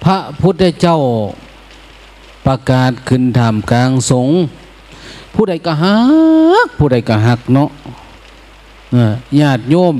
[0.04, 0.98] พระพุทธเจ้า
[2.46, 4.28] ประกาศขึ้นถามกลางสง
[5.34, 5.96] ผู้ใดก็ฮั
[6.66, 7.70] ก ผู้ใดก็ฮักเนาะ
[9.40, 9.96] ญาติโยม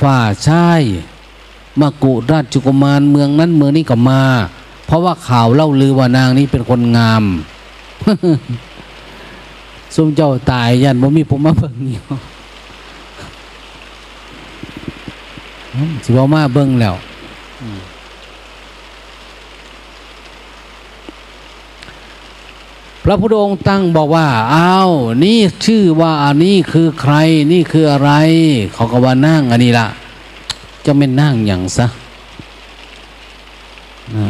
[0.00, 0.82] ฝ่าชาย
[1.80, 4.22] มากุราชกุมารเมืองนั้นเมืองนี้ก็มา
[4.86, 7.24] เพราะว่าข่าวเล่าลือว่านางนี้เป็นคนงาม
[9.94, 12.04] สมเจ้าตายยันบ่มีผมมาเบิ่งอยู่
[16.04, 16.94] สิบ่มาเบิ่งแล้ว
[23.04, 24.90] พระพุทธองค์ตั้งบอกว่าอ้าว
[25.24, 27.14] นี่ชื่อว่าอันนี้คือใคร
[27.52, 28.10] นี่คืออะไร
[28.74, 29.86] เขาก็ว่านั่งอันนี้ละ
[30.84, 31.86] จะไม่นั่งอย่างซะ
[34.16, 34.28] นะ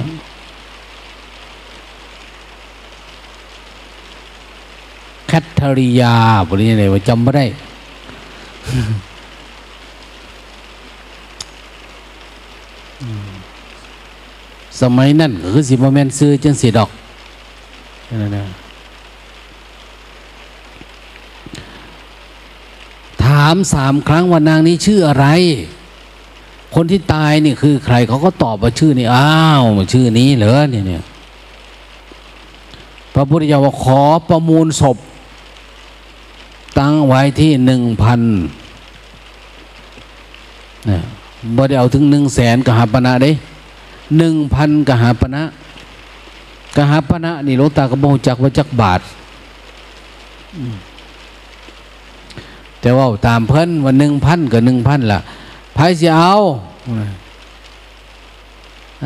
[5.62, 6.16] แคทริยา
[6.48, 7.44] บริเนว่าจำไม่ได้
[14.80, 16.90] สมัยนั้นก็คือสิบแมนซื้อจังสีดอก
[18.08, 18.44] นั่นนะ
[23.24, 25.26] ถามสามครั้งว่านางนี้ชื่ออะไร
[26.74, 31.04] คนที่ตายนี่คือใครเขาก็ตอบว่าชื่อนี้อ้าวชื่อนี้เหรอเนี่ยเนี่ย
[33.14, 34.98] พระพุทธเจ้าว่าขอประมูลศพ
[36.78, 38.20] ตั้งไว้ที่หนึ่งพัน
[40.86, 41.02] เนี่ย
[41.56, 43.32] บ่ได้เอาถึงหนึ่งแสนกหาปณะเด้
[44.16, 45.42] หนึ่งพันกหาปณะ
[46.76, 49.00] กหาปณะนี่หลวงตากระโมจักว่าจักบาท
[52.80, 55.20] แต่ว่าตามเพิ่นวันหนึ่งพันกับหนึ่งพันละ
[55.74, 56.34] ไพ่เสิเอา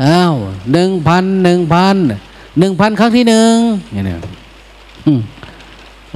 [0.03, 0.33] อ้าว
[0.73, 1.95] หนึ่งพันหนึ่งพัน
[2.59, 3.53] หนึ่งพันครั้งที่หนึ่ง
[3.91, 4.15] เนี่ยนะ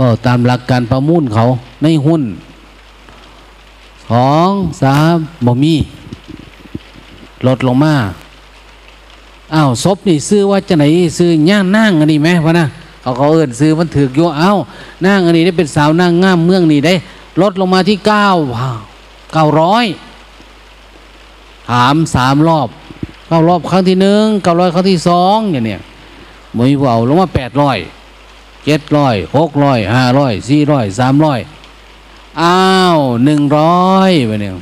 [0.04, 1.43] ก็ตามหลักการประมูลเขา
[1.84, 2.24] ในหุ้น
[4.10, 5.76] สองสามบ่มี
[7.47, 7.93] ลดลงมา
[9.54, 10.86] อ้าวศพนี่ซื้อว่าจะไหน
[11.18, 12.66] ซื้อย่างนั่งอันนี้ไหมวะนะ
[13.02, 14.58] เขาเขาเอินซื้อมันถือโยอ้าว
[15.06, 16.93] นั่งอันนี้ได้เป็นสาวนั่งง่ามเมืองนี่ได้
[17.41, 18.28] ลดลงมาที่เก้า
[19.34, 19.86] เก้าร้อย
[21.70, 22.70] ถามสามรอบ
[23.28, 25.82] เก้ารอบครั้งที่หนึ่งเก้าร้อยครั้งที่สองอย่างเนี้ย
[26.58, 27.80] มือเบาลงมาแปดร้อย
[28.66, 31.39] เจ็ดร้อยหกร้อยห้าร้อยสี่ร้อยสามร้อย
[32.41, 32.59] อ้า
[32.95, 34.53] วหนึ่งร้อยไปเนี่ย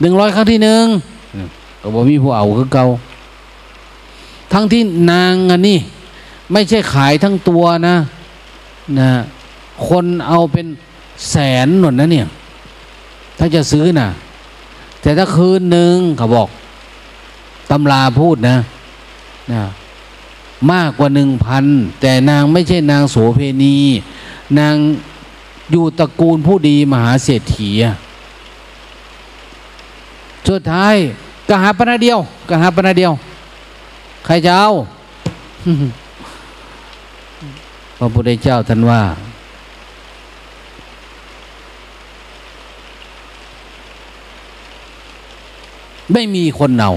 [0.00, 0.84] หนึ่งร้อยครั้งที่หนึ่ง
[1.82, 2.84] ก็บอกมีผู้เอาคือเกา
[4.52, 4.82] ทั้งที่
[5.12, 5.78] นางอันนี้
[6.52, 7.96] ไม่ใช่ขายทั้งตัวนะ
[8.98, 9.10] นะ
[9.88, 10.66] คนเอาเป็น
[11.30, 11.36] แส
[11.66, 12.26] นหนนนะเนี่ย
[13.38, 14.08] ถ้าจะซื้อนะ่ะ
[15.02, 16.48] แต่ถ้าคืนหนึ่งเขาบอก
[17.70, 18.56] ตำราพูดนะ
[19.52, 19.62] นะ
[20.72, 21.64] มากกว่าหนึ่งพัน
[22.00, 23.76] แต่นางไม่ใช่นางโสเพณี
[24.58, 24.76] นาง
[25.70, 27.70] อยู่ตระกูลผู้ดีมหาเศรษฐี
[30.48, 30.94] สุดท้าย
[31.48, 33.12] กหาปนาเดียวกหาปนาเดียว
[34.24, 34.68] ใครจะเอา
[37.98, 39.02] พระพุทธเจ้าท่านว่า
[46.12, 46.90] ไม่มีคนเอา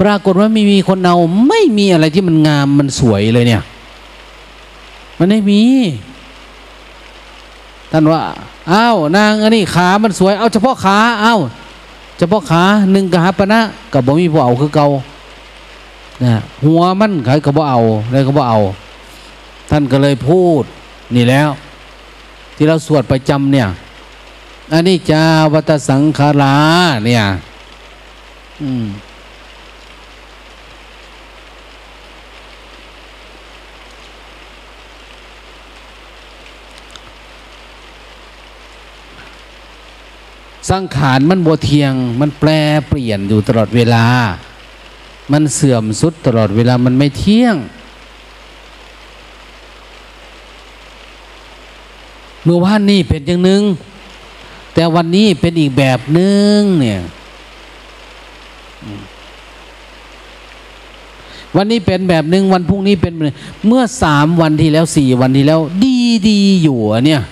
[0.00, 1.16] ปรากฏว่าไม่มีคนเอา
[1.48, 3.62] ไม่มีอะไรที่มันงามมันสวยเลยเนี่ย
[5.18, 5.62] มันไม่มี
[7.92, 8.20] ท่านว่า
[8.72, 11.40] อ้าวนางอันนี้ขามันสวย เอาเฉพาะขาอ้าว
[12.18, 13.60] เฉพาะขาหนึ่งกหาปณะ
[13.92, 14.86] กับบ่มีบ่เอาคือเกา
[16.24, 16.34] นะ
[16.64, 17.80] หัวมันขายกับบ่เอา
[18.10, 18.58] เลยก็บ่เอา
[19.70, 20.64] ท่านก็เลยพูด
[21.14, 21.48] นี่แล้ว
[22.56, 23.66] ที่เราสวดประจำเนี่ย
[24.72, 25.22] อันนี้จา
[25.52, 26.54] วัตสังขารา
[27.04, 27.22] เนี่ย
[28.62, 28.86] อืม
[40.70, 42.50] สังขารมันบวเทียง มันแปร
[42.88, 44.04] เปลี่ยนอยู่ตลอดเวลา
[45.32, 47.56] มันเสื่อมสุดตลอดเวลามันไม่เที่ยง
[52.44, 53.62] เมื่อวานนี้เป็นอย่างหนึ่ง
[54.74, 57.00] แต่วันนี้เป็นอีกแบบหนึ่งเนี่ย
[61.56, 63.12] วันนี้เป็นแบบหนึ่งวันพรุ่งนี้เป็น
[63.66, 65.96] เมื่อสามวันที่แล้วสี่วันที่แล้ว ดี
[66.28, 67.22] ดีอยู่เนี่ย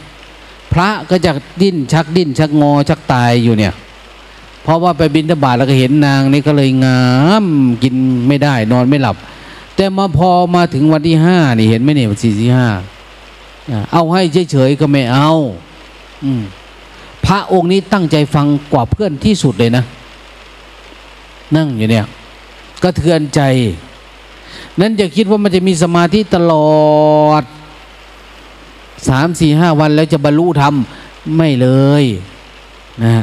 [0.77, 3.75] พระก็จะดิ้นชักดิ้น ชักงอชักตายอยู่เนี่ย
[4.63, 7.03] เพราะว่าไปบินทบาทแล้วก็เห็นนางนี่ก็เลยงา
[7.45, 7.47] ม
[7.83, 7.95] กิน
[8.29, 9.17] ไม่ได้ นอนไม่หลับ
[9.77, 12.69] แต่มาพอมาถึงวันที่ห้านี่เห็นไหมเนี่ยวันสี่สี่ห้า
[13.93, 15.31] เอาให้เฉยๆก็ไม่เอา
[16.25, 16.43] อืม
[17.27, 19.85] พระองค์นี้ตั้งใจฟังกว่าเพื่อนที่สุดเลยนะ
[21.57, 22.05] นั่งอยู่เนี่ย
[22.83, 23.41] ก็เทือนใจ
[24.81, 27.43] นั้นอย่าคิดว่ามันจะมีสมาธิตลอด
[29.09, 30.75] สามสี่ห้าวันแล้วจะบรรลุธรรม
[31.37, 31.69] ไม่เล
[32.03, 32.05] ย
[33.05, 33.15] นะ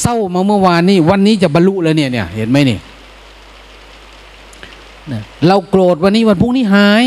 [0.00, 2.78] เศร้ามาเมื่อวานนี้วันนี้จะบรรลุแล้วเนี่ยเนี่ยเห็นไหมนี่
[5.12, 7.04] นะเราโกรธวันนี้วันพรุ่งนี้หาย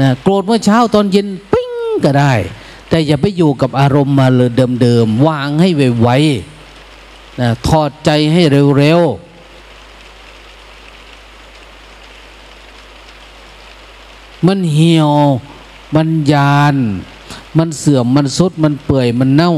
[0.00, 1.70] นะโกรธเมื่อเช้าตอนเย็นปิ้ง
[2.04, 2.32] ก็ได้
[2.88, 4.50] แต่อย่าไปอยู่กับอารมณ์มาเลย
[4.82, 5.68] เดิมๆวางให้
[6.02, 8.42] ไวๆนะถอดใจให้
[8.78, 9.10] เร็วๆ
[14.46, 15.12] มันเหี่ยว
[15.94, 16.76] มันยาน
[17.58, 19.52] มันเสื่อมมันสุดมันเปื่อยมันเน่า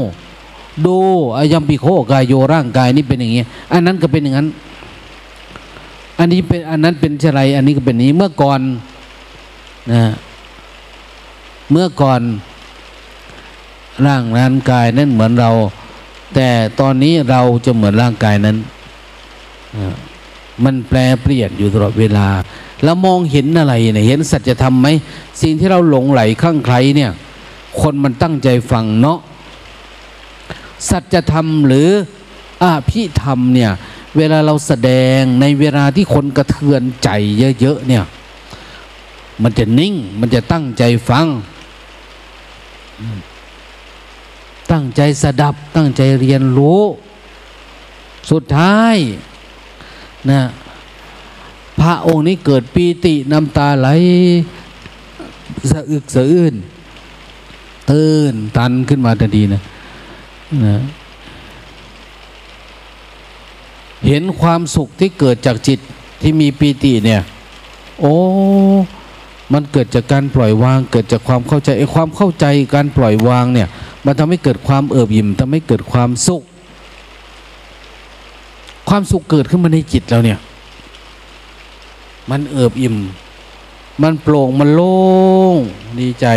[0.85, 0.97] ดู
[1.37, 4.47] อายัมปิโคกายโยร่างกายนี่เป็นอย่างนี้อันนั้นก็เป็นอย่างนั้น
[6.19, 8.61] อันนี้เป็นอันนั้นเป็นอะไร อันนี้ก็เป็นนี้เมื่อก่อน
[9.91, 10.03] นะ
[11.71, 12.21] เมื่อก่อน
[14.05, 15.51] ร่างร่างกายนั้นเหมือนเรา
[16.35, 18.57] แต่ตอนนี้เราจะเหมือนร่างกายนั้น
[20.63, 22.27] มันแปลเปลี่ยนอยู่ตลอดเวลา
[22.83, 24.87] แล้วมองเห็นอะไรเนี่ยเห็นสัจธรรมไหม
[25.41, 27.11] สิ่งที่เราหลงไหลข้างใครเนี่ย
[27.81, 29.19] คนมันตั้งใจฟังเนาะ
[30.89, 31.89] สัจธรรมหรือ
[32.63, 33.71] อภิธรรมเนี่ย
[34.17, 37.09] เวลาเราแสดงในเวลาที่คนกระเทือนใจ
[37.59, 38.03] เยอะๆเนี่ย
[39.43, 41.27] มันจะนิ่ง มันจะตั้งใจฟัง
[44.71, 46.81] ตั้งใจสดับ ตั้งใจเรียนรู้
[48.31, 48.95] สุดท้าย
[50.29, 50.41] นะ
[51.83, 53.87] พระองค์นี้เกิดปีติน้ำตาไหล
[55.71, 56.55] สะอึกสะอื้น
[57.91, 59.61] ตื่นตันขึ้นมาทันทีนะ
[60.65, 60.75] นะ
[64.07, 65.79] เห็นความสุขที่เกิดจากจิต
[66.21, 67.21] ที่มีปีติเนี่ย
[67.99, 68.15] โอ้
[69.53, 73.67] มันเกิดจากการปล่อยวาง เกิดจากความเข้าใจไอ้ความเข้าใจการปล่อยวางเนี่ย
[74.05, 76.43] มันทำให้เกิดความเอิบอิ่มทำให้เกิดความสุข
[78.89, 80.39] ความสุขเกิดขึ้นมาในจิตเราเนี่ย
[82.29, 82.97] มันเอิบอิ่ม
[84.01, 84.95] มันโปร่งมันโล่
[85.53, 85.55] ง
[85.99, 86.27] ดีใจ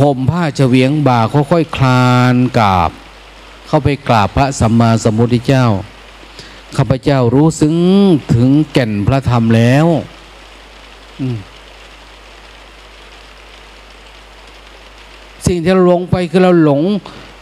[0.00, 2.90] ห่มผ้าเฉวียงบ่าค่อยๆคลานกราบ
[3.66, 5.66] เข้าไปกราบพระสัมมาสัมพุทธเจ้า
[6.76, 7.76] ข้าพเจ้ารู้ซึ้ง
[8.34, 9.86] ถึงแก่นพระธรรมแล้ว
[15.46, 16.82] สิ่งที่เราลงไปคือเราหลง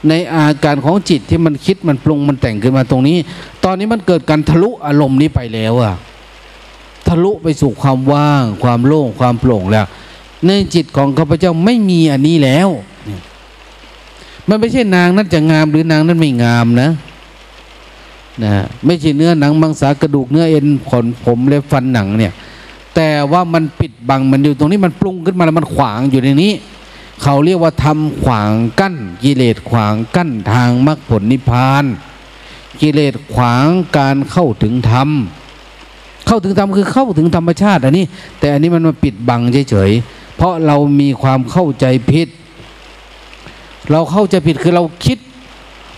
[0.09, 3.17] ในอาการของจิตที่มันคิดมันปรุงมันแต่งขึ้นมาตรงนี้
[3.65, 5.95] ตอนนี้มันเกิดการทะลุอารมณ์นี้ไปแล้วอะ
[7.07, 9.87] ทะลุไปสู่ความว่าง ความโล่งความโปร่งแล้ว
[10.47, 12.69] ในจิตของข้าพเจ้าไม่มีอันนี้แล้ว
[14.49, 16.91] มันไม่ใช่นางนั้นจะงามหรือนางนั้นไม่งามนะ
[18.45, 18.55] นะ
[18.87, 22.33] ไม่ใช่เนื้อหนังมังสากระดูกเนื้อเอ็นขนผมเล็บฟันหนังเนี่ย
[22.95, 26.53] แต่ว่ามันปิดบังมันอยู่ตรงนี้มันปรุงขึ้นมาแล้วมันขวางอยู่ในนี้
[27.23, 31.85] เขาเรียกว่าทำขวางกั้น กิเลสขวางกั้นทางมรรคผลนิพพาน
[32.81, 35.09] กิเลสขวางการเข้าถึงธรรม
[36.27, 38.05] เข้าถึงธรรมคือเข้าถึงธรรมชาติอันนี้
[38.39, 42.29] แต่อันนี้มันมาปิดบังเฉยๆเพราะเรามีความเข้าใจผิด
[43.91, 45.19] เราเข้าใจผิดคือเราคิด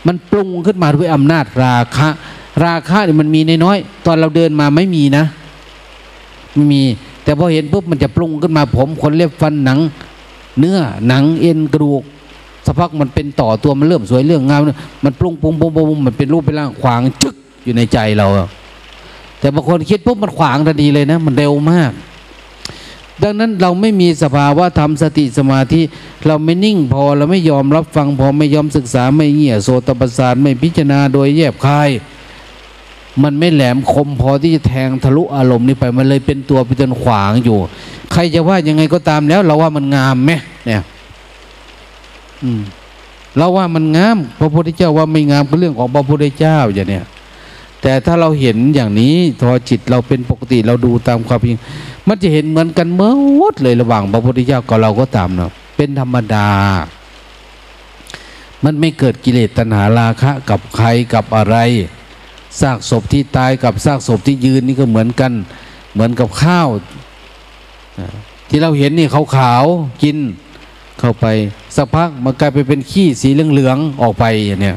[0.06, 2.08] มันปรุงขึ้นมาด้วยอำนาจราคะ
[2.64, 5.24] ราคะเนี่ยมันมีน้อยๆตอนเราเดินมาไม่มีนะ
[6.54, 6.82] ไม่มี
[7.24, 9.78] แต่พอเห็นปุ๊บมันจะปรุงขึ้นมาผมขนเล็บฟันหนัง
[10.58, 12.02] เนื้อหนังเอ็นกระดูก
[12.66, 14.60] สักพักมันเป็นต่อตัวมันเริ่มสวยเรื่องงาม
[15.04, 18.26] มันปรุงปรุงปรุงปรุงมันเป็นรูปเป็นร่างขวางจึกอยู่ในใจเรา
[19.40, 21.92] แต่บางคนคิดปุ๊บมันขวางทันทีเลยนะ มันเร็วมาก
[23.22, 25.82] ดังนั้นเราไม่มีสภาวะธรรมสติสมาธิ
[26.26, 31.90] เราไม่นิ่งพอเราไม่ยอมรับฟังพอไม่ยอมศึกษาไม่เงี่ยโสตประสาทไม่พิจารณาโดยแยบคาย
[33.22, 37.58] มันไม่แหลมคมพอที่จะแทงทะลุอารมณ์นี้ไปมันเลยเป็นตัวเป็นขวางอยู่
[38.12, 40.32] ใครจะว่ายังไงก็ตามแล้ว เราว่ามันงามไหม
[40.66, 40.82] เนี่ย
[42.42, 42.62] อืม
[43.36, 47.04] เราว่ามันงาม พระพุทธเจ้าว่าไม่งามก็เรื่องของพระพุทธเจ้าอย่างเนี้ย
[47.82, 51.60] แต่ถ้าเราเห็นอย่างนี้ทอจิตเราเป็นปกติเราดูตามความจริง
[52.08, 56.48] มันจะเห็นเหมือนกันเมื่อวดเลยระหว่างพระพุทธเจ้ากับเราก็ตามเนาะเป็นธรรมดา
[58.64, 61.56] มันไม่เกิดกิเลสตัณหาราคะ กับใครกับอะไร
[62.60, 65.32] ซากศพที่ตายกับซากศพที่ยืนนี่ก็เหมือนกัน
[65.92, 66.68] เหมือนกับข้าว
[68.48, 69.06] ที่เราเห็นนี่
[69.36, 70.16] ขาวๆกิน
[70.98, 71.26] เข้าไป
[71.76, 74.76] สักพักมันกลายไปเป็นขี้สีเหลืองๆออกไปอย่างเนี้ย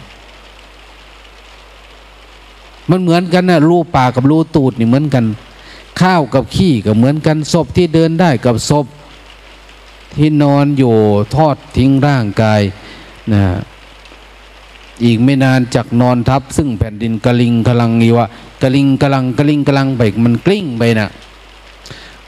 [2.91, 5.25] มันเหมือนกันนะรูปากกับรูตูดนี่เหมือนกัน
[6.01, 8.85] ข้าวกับขี้ก็เหมือนกันศพที่เดินได้กับศพ
[10.17, 10.95] ที่นอนอยู่
[11.35, 12.61] ทอดทิ้งร่างกาย
[13.33, 13.43] นะ
[15.03, 18.27] อีกไม่นานจากนอนทับ ซึ่งแผ่นดินกะลิงกะลังนี่วะ
[18.61, 21.09] กะลิงกะลังกะลิงกะลังไปมันกลิ้งไปนะ่ะ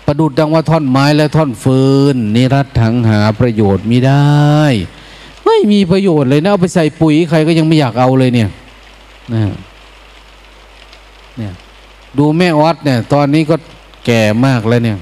[0.05, 1.82] ประดุดดังว่าท่อนไม้และท่อนฟื
[2.14, 4.24] นนิรัตถังหาประโยชน์ไม่ได้
[5.45, 8.49] ไม่มีประโยชน์เลยนะเอาไปใส่ปุ๋ยใครก็ยังไม่อยากเอาเลยเนี่ย
[9.34, 9.41] นะ
[11.38, 11.54] เนี่ย
[12.18, 13.56] ดูแม่ออดเนี่ย ตอนนี้ก็
[14.06, 14.98] แก่มากแล้วเนี่ย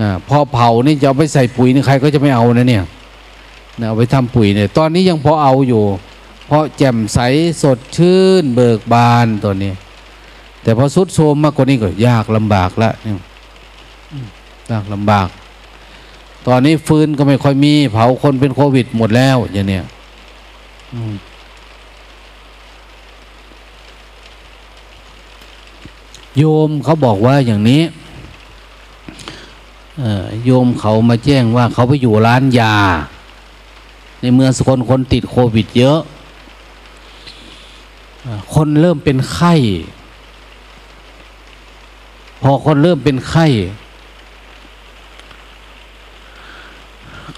[0.00, 2.84] อพอเผานี่จะเอาไปใส่ปุ๋ยนี่ใครก็จะไม่เอานะเนี่ย
[3.88, 5.82] เอาไปทำปุ๋ยเนี่ย ตอนนี้ยังพอเอาอยู่
[6.46, 7.18] เพราะแจ่มใส
[7.62, 9.72] สดชื่น เบิกบานตัวนี้
[10.62, 13.14] แต่พอสุดโทมมากกว่านี้ก็ยากลำบากละเนี่ย
[14.70, 15.28] ยากลำบาก
[16.46, 19.84] ตอนนี้ฟืนก็ไม่ค่อยมี เผาคนเป็นโควิดหมดแล้วอย่างเนี้ย
[26.38, 27.82] โยมเขาบอกว่าอย่างนี้
[30.44, 32.76] โยมเขามาแจ้งว่าเขาไปอยู่ร้านยา
[34.20, 36.00] ในเมืองสกลคนติดโควิดเยอะ
[38.54, 39.54] คนเริ่มเป็นไข้
[42.42, 43.46] พอคนเริ่มเป็นไข้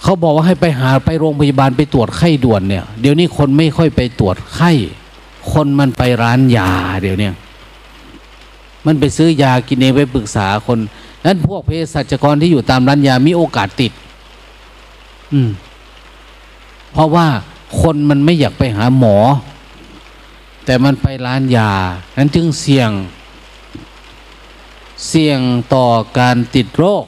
[0.03, 4.71] เขาบอกว่าให้ไปหาไปโรงพยาบาลไปตรวจไข้ด่วนเนี่ย เดี๋ยวนี้คนไม่ค่อยไปตรวจไข้
[5.53, 6.71] คนมันไปร้านยา
[7.03, 7.31] เดี๋ยวนี้
[8.87, 10.79] มันไปซื้อยากินเองไปปรึกษาคน
[11.25, 13.93] นั้นพวกเภสัชกรที่อยู่ตามร้านยามีโอกาสติด
[15.33, 15.51] อืม
[16.93, 17.27] เพราะว่า
[17.81, 19.17] คนมันไม่อยากไปหาหมอ
[20.65, 21.71] แต่มันไปร้านยา
[22.17, 22.91] นั้นจึงเสี่ยง
[25.09, 25.41] เสี่ยง
[25.75, 25.87] ต่อ
[26.19, 27.05] การติดโรค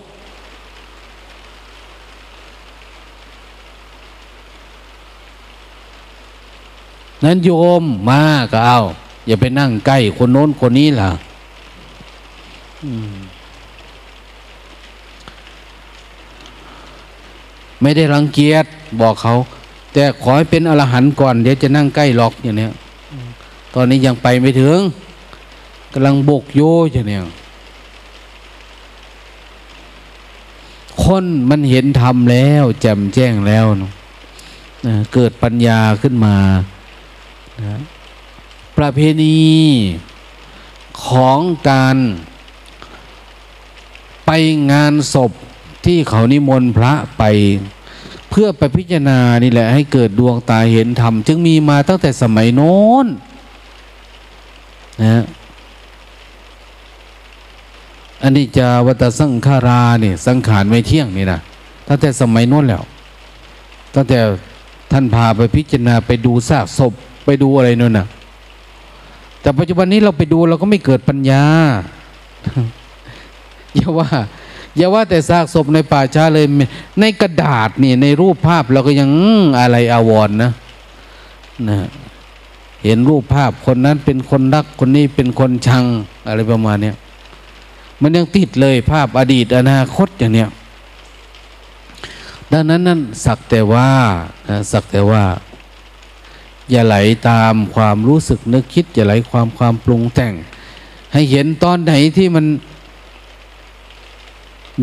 [7.25, 7.51] นั้นโย
[7.83, 8.23] มมา
[8.53, 8.79] ก็เอา
[9.27, 11.11] อย่าไปนั่งใกล้คนโน้นคนนี้ล่ะ
[17.81, 18.65] ไม่ได้รังเกียจ
[19.01, 19.35] บอกเขา
[19.93, 22.73] แต่ขอให้เป็นอรหันต์ก่อน เดี๋ยวจะนั่งใกล้หรอกอย่างเนี้ย
[23.75, 24.79] ตอนนี้ยังไปไม่ถึง
[25.93, 26.61] กำลังบกโย
[26.93, 27.23] อย่างเนี้ย
[31.03, 36.37] คนมันเห็นธรรมแล้วแจ่มแจ้งแล้วนะเกิดปัญญาขึ้นมา
[37.59, 37.81] นะ
[38.77, 39.39] ประเพณี
[41.07, 41.39] ของ
[41.71, 41.97] การ
[44.31, 44.39] ไป
[44.73, 45.33] งานศพ
[45.87, 47.23] ที่เขานิมนต์พระไป
[48.31, 53.07] เพื่อไปพิจารณานี่แหละ ให้เกิดดวงตาเห็นธรรม จึงมีมาตั้งแต่สมัยโน้น
[55.05, 55.25] นะ
[58.23, 61.41] อันนี้จะวัตสังขาราเนี่ยสังขารไม่เที่ยงนี่นะ
[61.89, 62.83] ตั้งแต่สมัยโน้นแล้ว
[63.95, 64.19] ตั้งแต่
[64.93, 66.93] ท่านพาไปพิจารณาไปดูซากศพ
[67.25, 68.07] ไปดูอะไรนั่นนะ
[69.41, 71.43] แต่ปัจจุบันนี้เราไปดูเราก็ไม่เกิดปัญญา
[73.77, 74.09] อย่าว่า
[74.77, 76.47] อย่าว่าแต่ซากศพในป่าช้าเลย
[77.01, 79.11] ในกระดาษนี่ในรูปภาพเราก็ยัง
[79.59, 80.53] อะไรอาวรณ์นะ
[81.69, 81.79] นะ
[82.85, 85.85] เห็นรูปภาพคนนั้นเป็นคนรักคนนี้เป็นคนชัง
[86.27, 86.97] อะไรประมาณเนี้ย
[88.03, 90.51] มันยังติดเลยภาพอดีตอนาคตอย่างเนี้ย
[92.53, 93.89] ดังนั้นนั่นสักแต่ว่า
[94.73, 95.23] สักแต่ว่า
[96.71, 96.97] อย่าไหล
[97.29, 100.35] ตามความรู้สึกนึกคิด อย่าไหลความความปรุงแต่ง
[101.13, 102.47] ให้เห็นตอนไหนที่มัน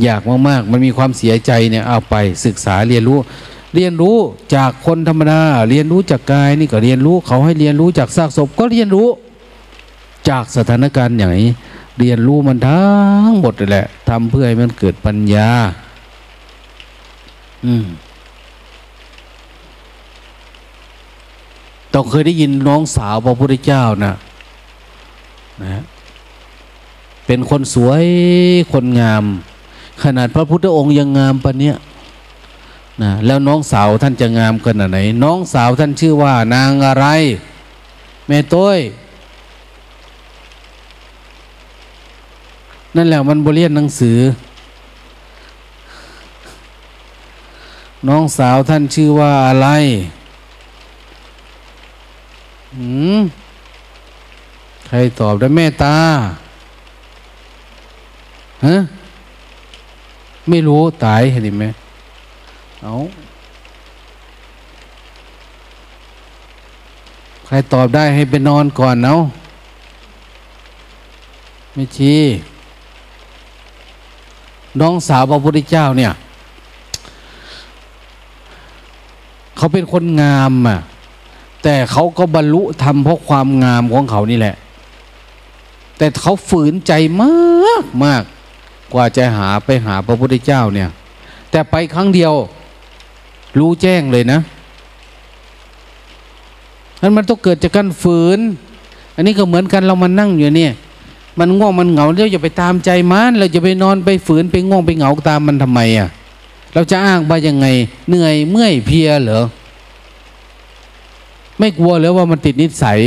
[0.03, 2.15] อยากมากๆ มันมีความเสียใจเนี่ยเอาไป
[2.45, 3.17] ศึกษาเรียนรู้
[3.75, 4.17] เรียนรู้
[4.55, 9.07] จากคนธรรมดาเรียนรู้จากกายนี่ก็เรียนรู้เขาให้เรียนรู้จากซากศพก็เรียนรู้
[10.29, 11.51] จากสถานการณ์อย่างนี้
[11.99, 12.85] เรียนรู้มันทั้
[13.27, 15.49] งหมดเลยแหละทำเพื่อให้มันเกิดปัญญา
[17.65, 17.85] อืม
[21.93, 24.13] ต้องเคยได้ยินน้องสาวพระพุทธเจ้านะ
[25.63, 25.83] นะ
[27.25, 28.05] เป็นคนสวย
[28.73, 29.23] คนงาม
[30.03, 31.75] ขนาดพระพุทธองค์ยังงามปะเนี้ย
[33.01, 37.05] นะแล้วน้องสาวท่านจะงามขนาดไหน น้องสาวท่านชื่อว่านางอะไร
[38.27, 38.79] แม่ต้ย
[42.95, 44.19] นั่นแหละมันบเรียนหนังสือ
[48.07, 49.67] น้องสาวท่านชื่อว่าอะไร
[52.77, 53.19] หืม
[54.87, 55.97] ใครตอบได้แม่ตา
[58.65, 58.77] ฮะ
[60.49, 61.65] ไม่รู้ตายเห็นไหม
[62.83, 62.93] เอา
[67.45, 69.21] ใครตอบได้ให้ไปนอนก่อนเนาะ
[71.73, 72.19] ไม่ชี้
[74.79, 76.11] น้องสาวพระพุทธเจ้าเนี่ย
[79.57, 80.79] เขาเป็นคนงามอะ
[81.63, 84.55] แต่เขาก็บรรลุธรรมเพราะความงามของเขานี่แหละ
[85.97, 88.23] แต่เขาฝืนใจมากมาก
[88.93, 90.89] กว่าจะหาไปหาพระพุทธเจ้าเนี่ย
[91.51, 92.33] แต่ไปครั้งเดียว
[93.59, 94.39] รู้แจ้งเลยนะ
[97.01, 98.39] นั้นมันต้องเกิดจากการฝืน
[99.15, 100.73] อันนี้ก็เหมือนกันเรามานั่งอยู่เนี่ย
[101.39, 106.09] มันง่วงมันเหงาเราจะไปตามใจมันเราจะไปนอนไปฝืนไปง่วงไปเหงาตามมันทำไมอะ
[106.73, 107.65] เราจะอ้างว่ายังไง
[108.09, 109.43] เหนื่อยเมื่อยเพียเหรอ
[111.59, 112.99] ไม่กลัวเลยว่ามันติดนิสัย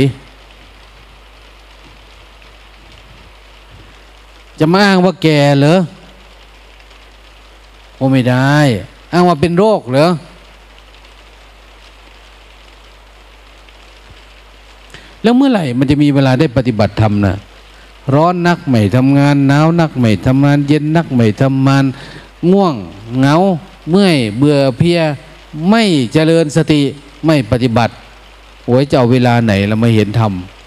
[4.59, 5.79] จะมาอ้างว่าแก่เหรอ
[7.95, 8.55] โอ้ไม่ได้
[9.13, 10.07] อ้างว่าเป็นโรคเหรอ
[15.23, 17.35] แล้วเมื่อไหร่มันจะมีเวลาได้ปฏิบัติธรรมนะ
[18.13, 21.85] ร้อนนักไม่ทำงานหนาวนักไม่ทำงาน เย็นนักไม่ทำงาน
[22.51, 22.75] ง่วง
[23.17, 23.35] เหงา
[23.89, 24.99] เมื่อยเบื่อเพีย
[25.69, 25.83] ไม่
[26.13, 26.81] เจริญสติ
[27.25, 27.93] ไม่ปฏิบัติ
[28.65, 30.58] โอ้ยจะเอาเวลาไหนเราไม่เห็นทำ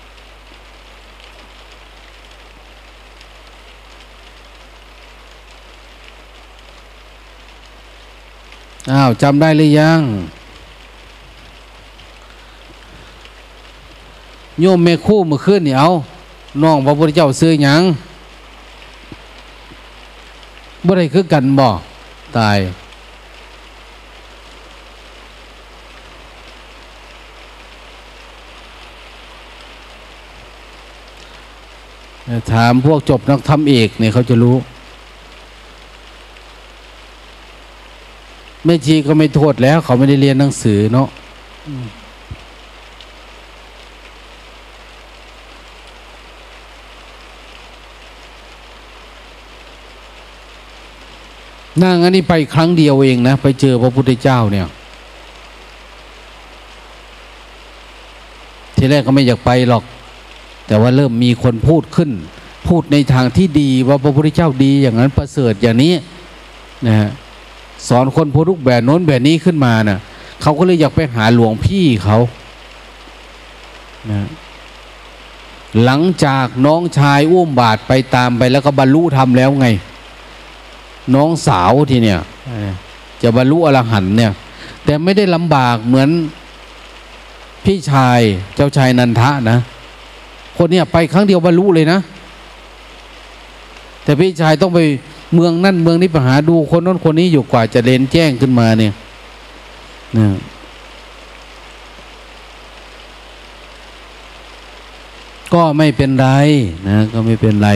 [8.90, 10.00] อ้าวจำได้หรือยัง
[14.60, 15.88] โยมเมคู่เมื่อคืนเนี่ยเอา
[16.62, 17.82] น้องพระพุทธเจ้าซื้ออยัง
[20.86, 21.66] บ่ได้คือกันบ่
[22.38, 22.58] ตาย
[32.52, 34.56] ถามพวกจบนักธรรมเอกเนี่ยเขาจะรู้
[38.64, 41.08] ไม่ชีก็ไม่โทษแล้ว เขาไม่ได้เรียนหนังสือเนาะ
[51.82, 54.66] นั่งอันนี้ไปครั้งเดียวเองนะ ไปเจอพระพุทธเจ้าเนี่ย
[58.76, 59.84] ทีแรกก็ไม่อยากไปหรอก
[60.66, 62.10] แต่ว่าเริ่มมีคนพูดขึ้น
[62.68, 65.92] พูดในทางที่ดีว่าพระพุทธเจ้าดีอย่างนั้นประเสริฐอย่างนี้
[66.86, 67.10] นะฮะ
[67.88, 69.98] สอนคนพูดทุกแบบโน้นแบบนี้ขึ้นมานะ่ะ
[70.42, 72.18] เขาก็เลยอยากไปหาหลวงพี่เขา
[74.10, 74.20] นะ
[75.84, 79.66] หลังจากน้องชายอุ้มบาทไปตามไปแล้วก็บรรลุธรรมแล้วไง
[81.14, 82.20] น้องสาวทีเนี่ย
[83.22, 84.32] จะบรรลุอรหันเนี่ย
[84.84, 86.08] แต่ไม่ได้ลำบากเหมือน
[87.64, 88.20] พี่ชาย
[88.54, 89.58] เจ้าชายนันทะนะ
[90.56, 91.98] คนเนี่ยไปครั้งเดียวบรรลุเลยนะ
[94.04, 94.80] แต่พี่ชายต้องไป
[95.34, 98.92] เมืองนั่นเมืองนี้ไปหาดูคนนั้นคนนี้อยู่กว่าจะเรนแจ้งขึ้นมาเนี่ย
[100.18, 100.28] นะ
[105.54, 106.28] ก็ไม่เป็นไร
[106.88, 107.70] นะก็ไม่เป็นไร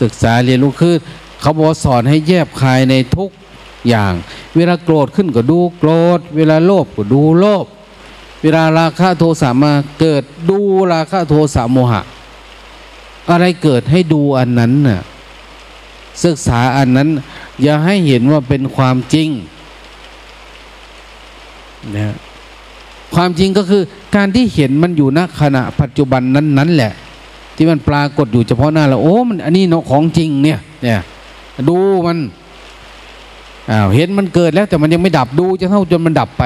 [0.00, 0.94] ศึกษาเรียนรู้คือ
[1.40, 3.30] เขาบอกสอนให้แยบคายในทุก
[3.88, 4.12] อย่าง
[4.56, 7.66] เวลาโกรธขึ้นก็ดูโกรธ เวลาโลภก็ดูโลภ
[8.42, 10.58] เวลาราคะโทสะมาเกิดดู
[10.92, 12.02] ราคะโทสะโมหะ
[13.30, 15.00] อะไรเกิดให้ดูอันนั้นน่ะ
[16.24, 17.08] ศึกษาอันนั้น
[17.62, 19.28] อย่าให้เห็นว่าเป็นความจริง
[21.96, 22.16] นะ
[23.14, 23.82] ความจริงก็คือ
[24.16, 26.92] การที่เห็นมันอยู่ณขณะปัจจุบันนั้นนั้นแหละ
[27.56, 31.00] ที่มันปรากฏอยู่เฉพาะหน้าเราโอ้มันอันนี้เนาะของจริงเนี่ยเนี่ย
[31.68, 32.18] ดูมัน
[33.70, 36.44] อ้าวเห็นมันเกิดแล้วแต่มันยังไม่ดับดูจะเท่าจนมันดับไป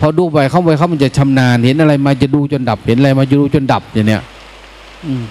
[0.00, 4.22] พอดูไปเข้าไปเข้ามันจะชำนาญเห็นอะไรมาจะดูจนดับ เห็นอะไรมาจะดูจนดับอย่างเนี้ย
[5.04, 5.24] อืม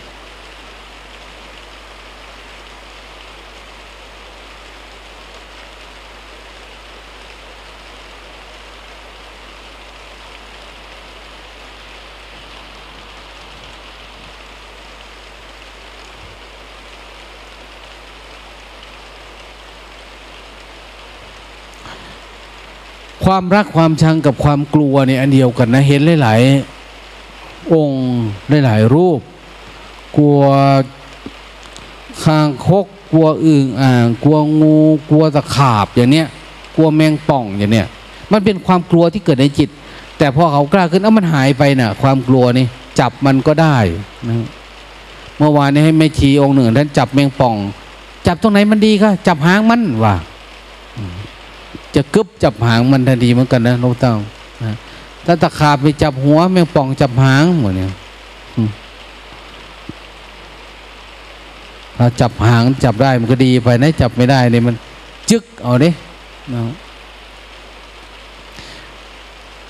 [23.26, 28.04] ความรักความชังกับความกลัวเนี่ยอันเดียวกันนะเห็นหลายๆองค์
[28.66, 29.20] หลายๆรูป
[30.18, 30.40] กลัว
[32.24, 34.78] คางคกกลัวอึ่งอ่างกลัวงู
[35.10, 36.28] กลัวตะขาบอย่างเนี้ย
[36.76, 37.88] กลัวแมงป่องอย่างเนี้ย
[38.32, 39.70] มันเป็นความกลัวที่เกิดในจิต
[40.18, 42.66] แต่พอเขากล้าขึ้นเอ้ามันหายไปน่ะ ความกลัวนี่
[43.00, 43.78] จับมันก็ได้
[44.28, 44.36] นะ
[45.38, 47.56] เมื่อวานนี้ให้แม่ชีองค์หนึ่งท่านจับแมงป่อง
[48.28, 50.16] จับตรงไหนมันดีก็จับหางมันว่า
[51.96, 54.16] จะกึบจับหางมันทันทีเหมือนกันนะนกเต้า
[55.26, 57.92] ถ้าตะขาบไปจับหัวแมงป่องจับหางหมดเนี่ย
[61.98, 64.76] เราจับหางจับได้มันก็ดีไปนะจับไม่ได้เนี่ยมัน
[65.30, 65.90] จึกเอาเด้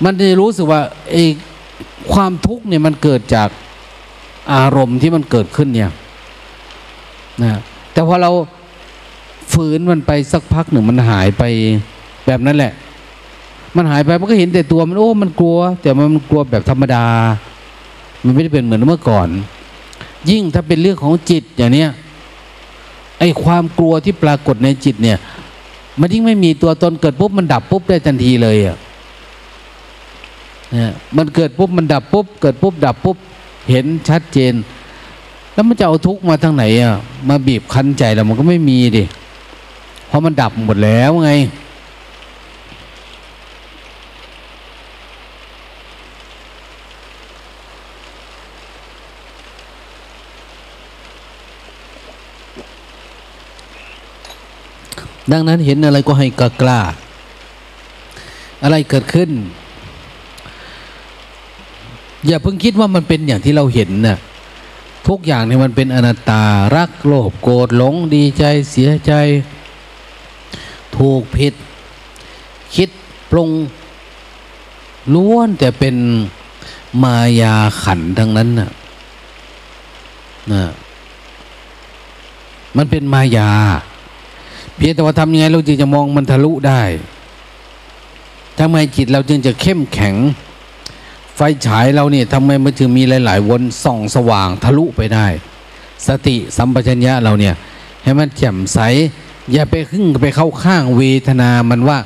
[0.04, 1.24] มันจะรู้สึกว่าไอ้
[2.12, 3.50] ความทุกข์เนี่ยมันเกิดจาก
[4.54, 5.92] อารมณ์ที่มันเกิดขึ้นเนี่ย
[7.44, 7.52] นะ
[7.92, 8.32] แต่พอเรา
[9.54, 11.44] ฝืนมันไปสักพักหนึ่งมันหายไป
[12.26, 12.74] แบบนั้นแหละ
[13.76, 17.06] มันหายไปมันก็เห็นแต่ตัวมันโอ้ มันกลัว แต่มันกลัวแบบธรรมดา
[18.24, 19.28] มันไม่ได้เป็นเหมือนเมื่อก่อน
[20.30, 21.90] ยิ่งถ้าเป็นเรื่องของจิตอย่างเนี้ย
[23.20, 25.18] ไอ้ความกลัวที่ปรากฏในจิตเนี่ย
[26.00, 28.78] มันยิ่งไม่มีตัวตนเกิดปุ๊บมันดับปุ๊บได้ทันทีเลยอะ
[30.72, 33.18] เนี่ยมันเกิดปุ๊บมันดับปุ๊บ เกิดปุ๊บดับปุ๊บ
[33.70, 34.54] เห็นชัดเจน
[35.54, 36.94] แล้วมันจะเอาทุกมาทางไหนอะ
[37.30, 39.04] มาบีบคั้นใจเรามันก็ไม่มีดิ
[40.08, 41.32] เพราะมันดับหมดแล้วไง
[55.32, 56.80] ดังนั้นเห็นอะไรก็ให้กล้ากล้า
[58.64, 59.30] อะไรเกิดขึ้น
[62.26, 64.18] อย่าเพิ่งคิดว่ามันเป็นอย่างที่เราเห็นนะ่ะ
[65.08, 66.44] ทุกอย่างเนี่ยมันเป็นอนัตตา
[66.76, 69.14] รักโลภโกรธหลงดีใจเสียใจ
[70.98, 71.54] ถูกผิด
[72.76, 72.90] คิด
[73.32, 73.50] ปรุง
[75.14, 75.96] ล้วนแต่เป็น
[77.04, 78.70] มายาขันทั้งนั้นน่ะ
[80.54, 80.64] นะ
[82.78, 83.52] มันเป็นมายา
[84.78, 86.82] เพียงแต่ว่าทำยังไงเราจึงจะมองมันทะลุได้
[88.60, 90.16] ทำไมจิตเราจึงจะเข้มแข็ง
[91.36, 95.28] ไฟฉายเราเนี่ยทำไมมันจึงมีหลาย ๆ วนส่องสว่างทะลุไปได้
[96.08, 97.56] สติสัมปชัญญะเราเนี่ย
[98.04, 98.80] ให้มันแจ่มใส
[99.52, 101.98] อย่าไปขึ้นไปเข้าข้างเวทนามันว่า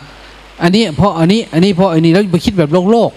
[0.62, 3.12] อันนี้เพราะอันนี้อันนี้เพราะอันนี้แล้วไปคิดแบบโลกโลก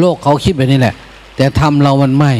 [0.00, 0.94] โลกเขาคิดแบบนี้แหละ
[1.36, 2.32] แต่ทำเรามันไม่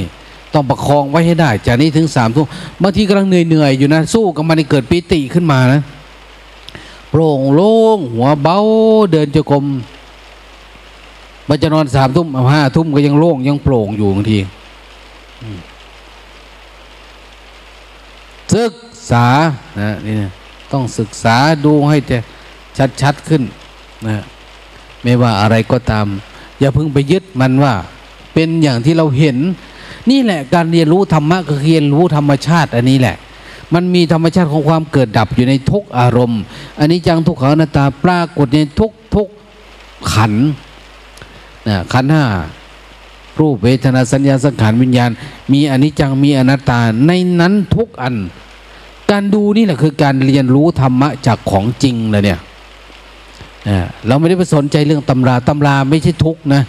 [0.55, 2.46] ต้องประคองไว้ให้ได้ จากนี้ถึงสามทุ่ม
[2.82, 5.80] บางทีกำลังเหนื่อยๆอยู่นะสู้กับมันให้เกิดปิติขึ้นมานะ
[7.11, 8.59] โปร่งโล่งหัวเบา
[9.12, 9.64] เดินจงกรม
[11.48, 14.38] มันจะนอนสามทุ่มห้าทุ่มก็ยังโล่งยังโปร่งอยู่บางที
[18.55, 18.74] ศึก
[19.11, 19.26] ษา
[19.80, 20.30] นะนี่นะ
[20.72, 22.18] ต้องศึกษาดูให้แต่
[23.02, 23.42] ชัดๆขึ้น
[24.07, 24.22] นะ
[25.02, 26.07] ไม่ว่าอะไรก็ตาม
[26.61, 27.74] อย่าเพิ่งไปยึดมันว่า
[28.34, 29.36] เป็นอย่างที่เราเห็น
[30.11, 33.16] นี่แหละการเรียนรู้ธรรมะคือเรียนรู้ธรรมชาติอันนี้แหละ
[33.74, 36.40] มันมีธรรมชาติของความเกิดดับอยู่ในทุกอารมณ์
[36.78, 39.28] อันนี้จังทุกขังนัตาปรากฏในทุกทุก
[40.12, 40.46] ขันธ์
[41.68, 42.24] นะขันธ์ห้า
[43.40, 45.11] รูปเวทนาสัญญาสังขารวิญญาณ
[45.52, 48.14] มีอนิจจังมีอนัตตาในนั้นทุกอัน
[49.11, 52.40] การดูนี่แหละคือการเรียนรู้ธรรมะจากของจริงเลยเนี่ย
[54.07, 56.62] เราไม่ได้ไปสนใจเรื่องตำราตำราไม่ใช่ทุกนะ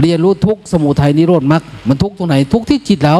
[0.00, 3.18] เรียนรู้ทุกสมุทัยนิโรธมรรคมันทุกตรงไหนทุกที่จิตเรา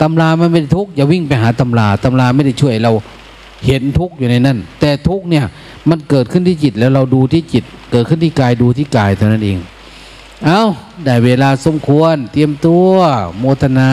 [0.00, 2.92] ตำรามันไม่ได้ทุกอย่าวิ่งไปหาตำราตำราไม่ได้ช่วยเรา
[3.66, 5.44] เห็นทุกอยู่ในนั้น แต่ทุกเนี่ย
[5.88, 9.58] มันเกิดขึ้นที่จิตแล้วเราดูที่จิต เกิดขึ้นที่กายดูที่กายเท่านั้นเอง
[10.44, 10.60] เอา
[11.04, 12.88] ได้เวลาสมควร เตรียมตัว
[13.38, 13.90] โมทนา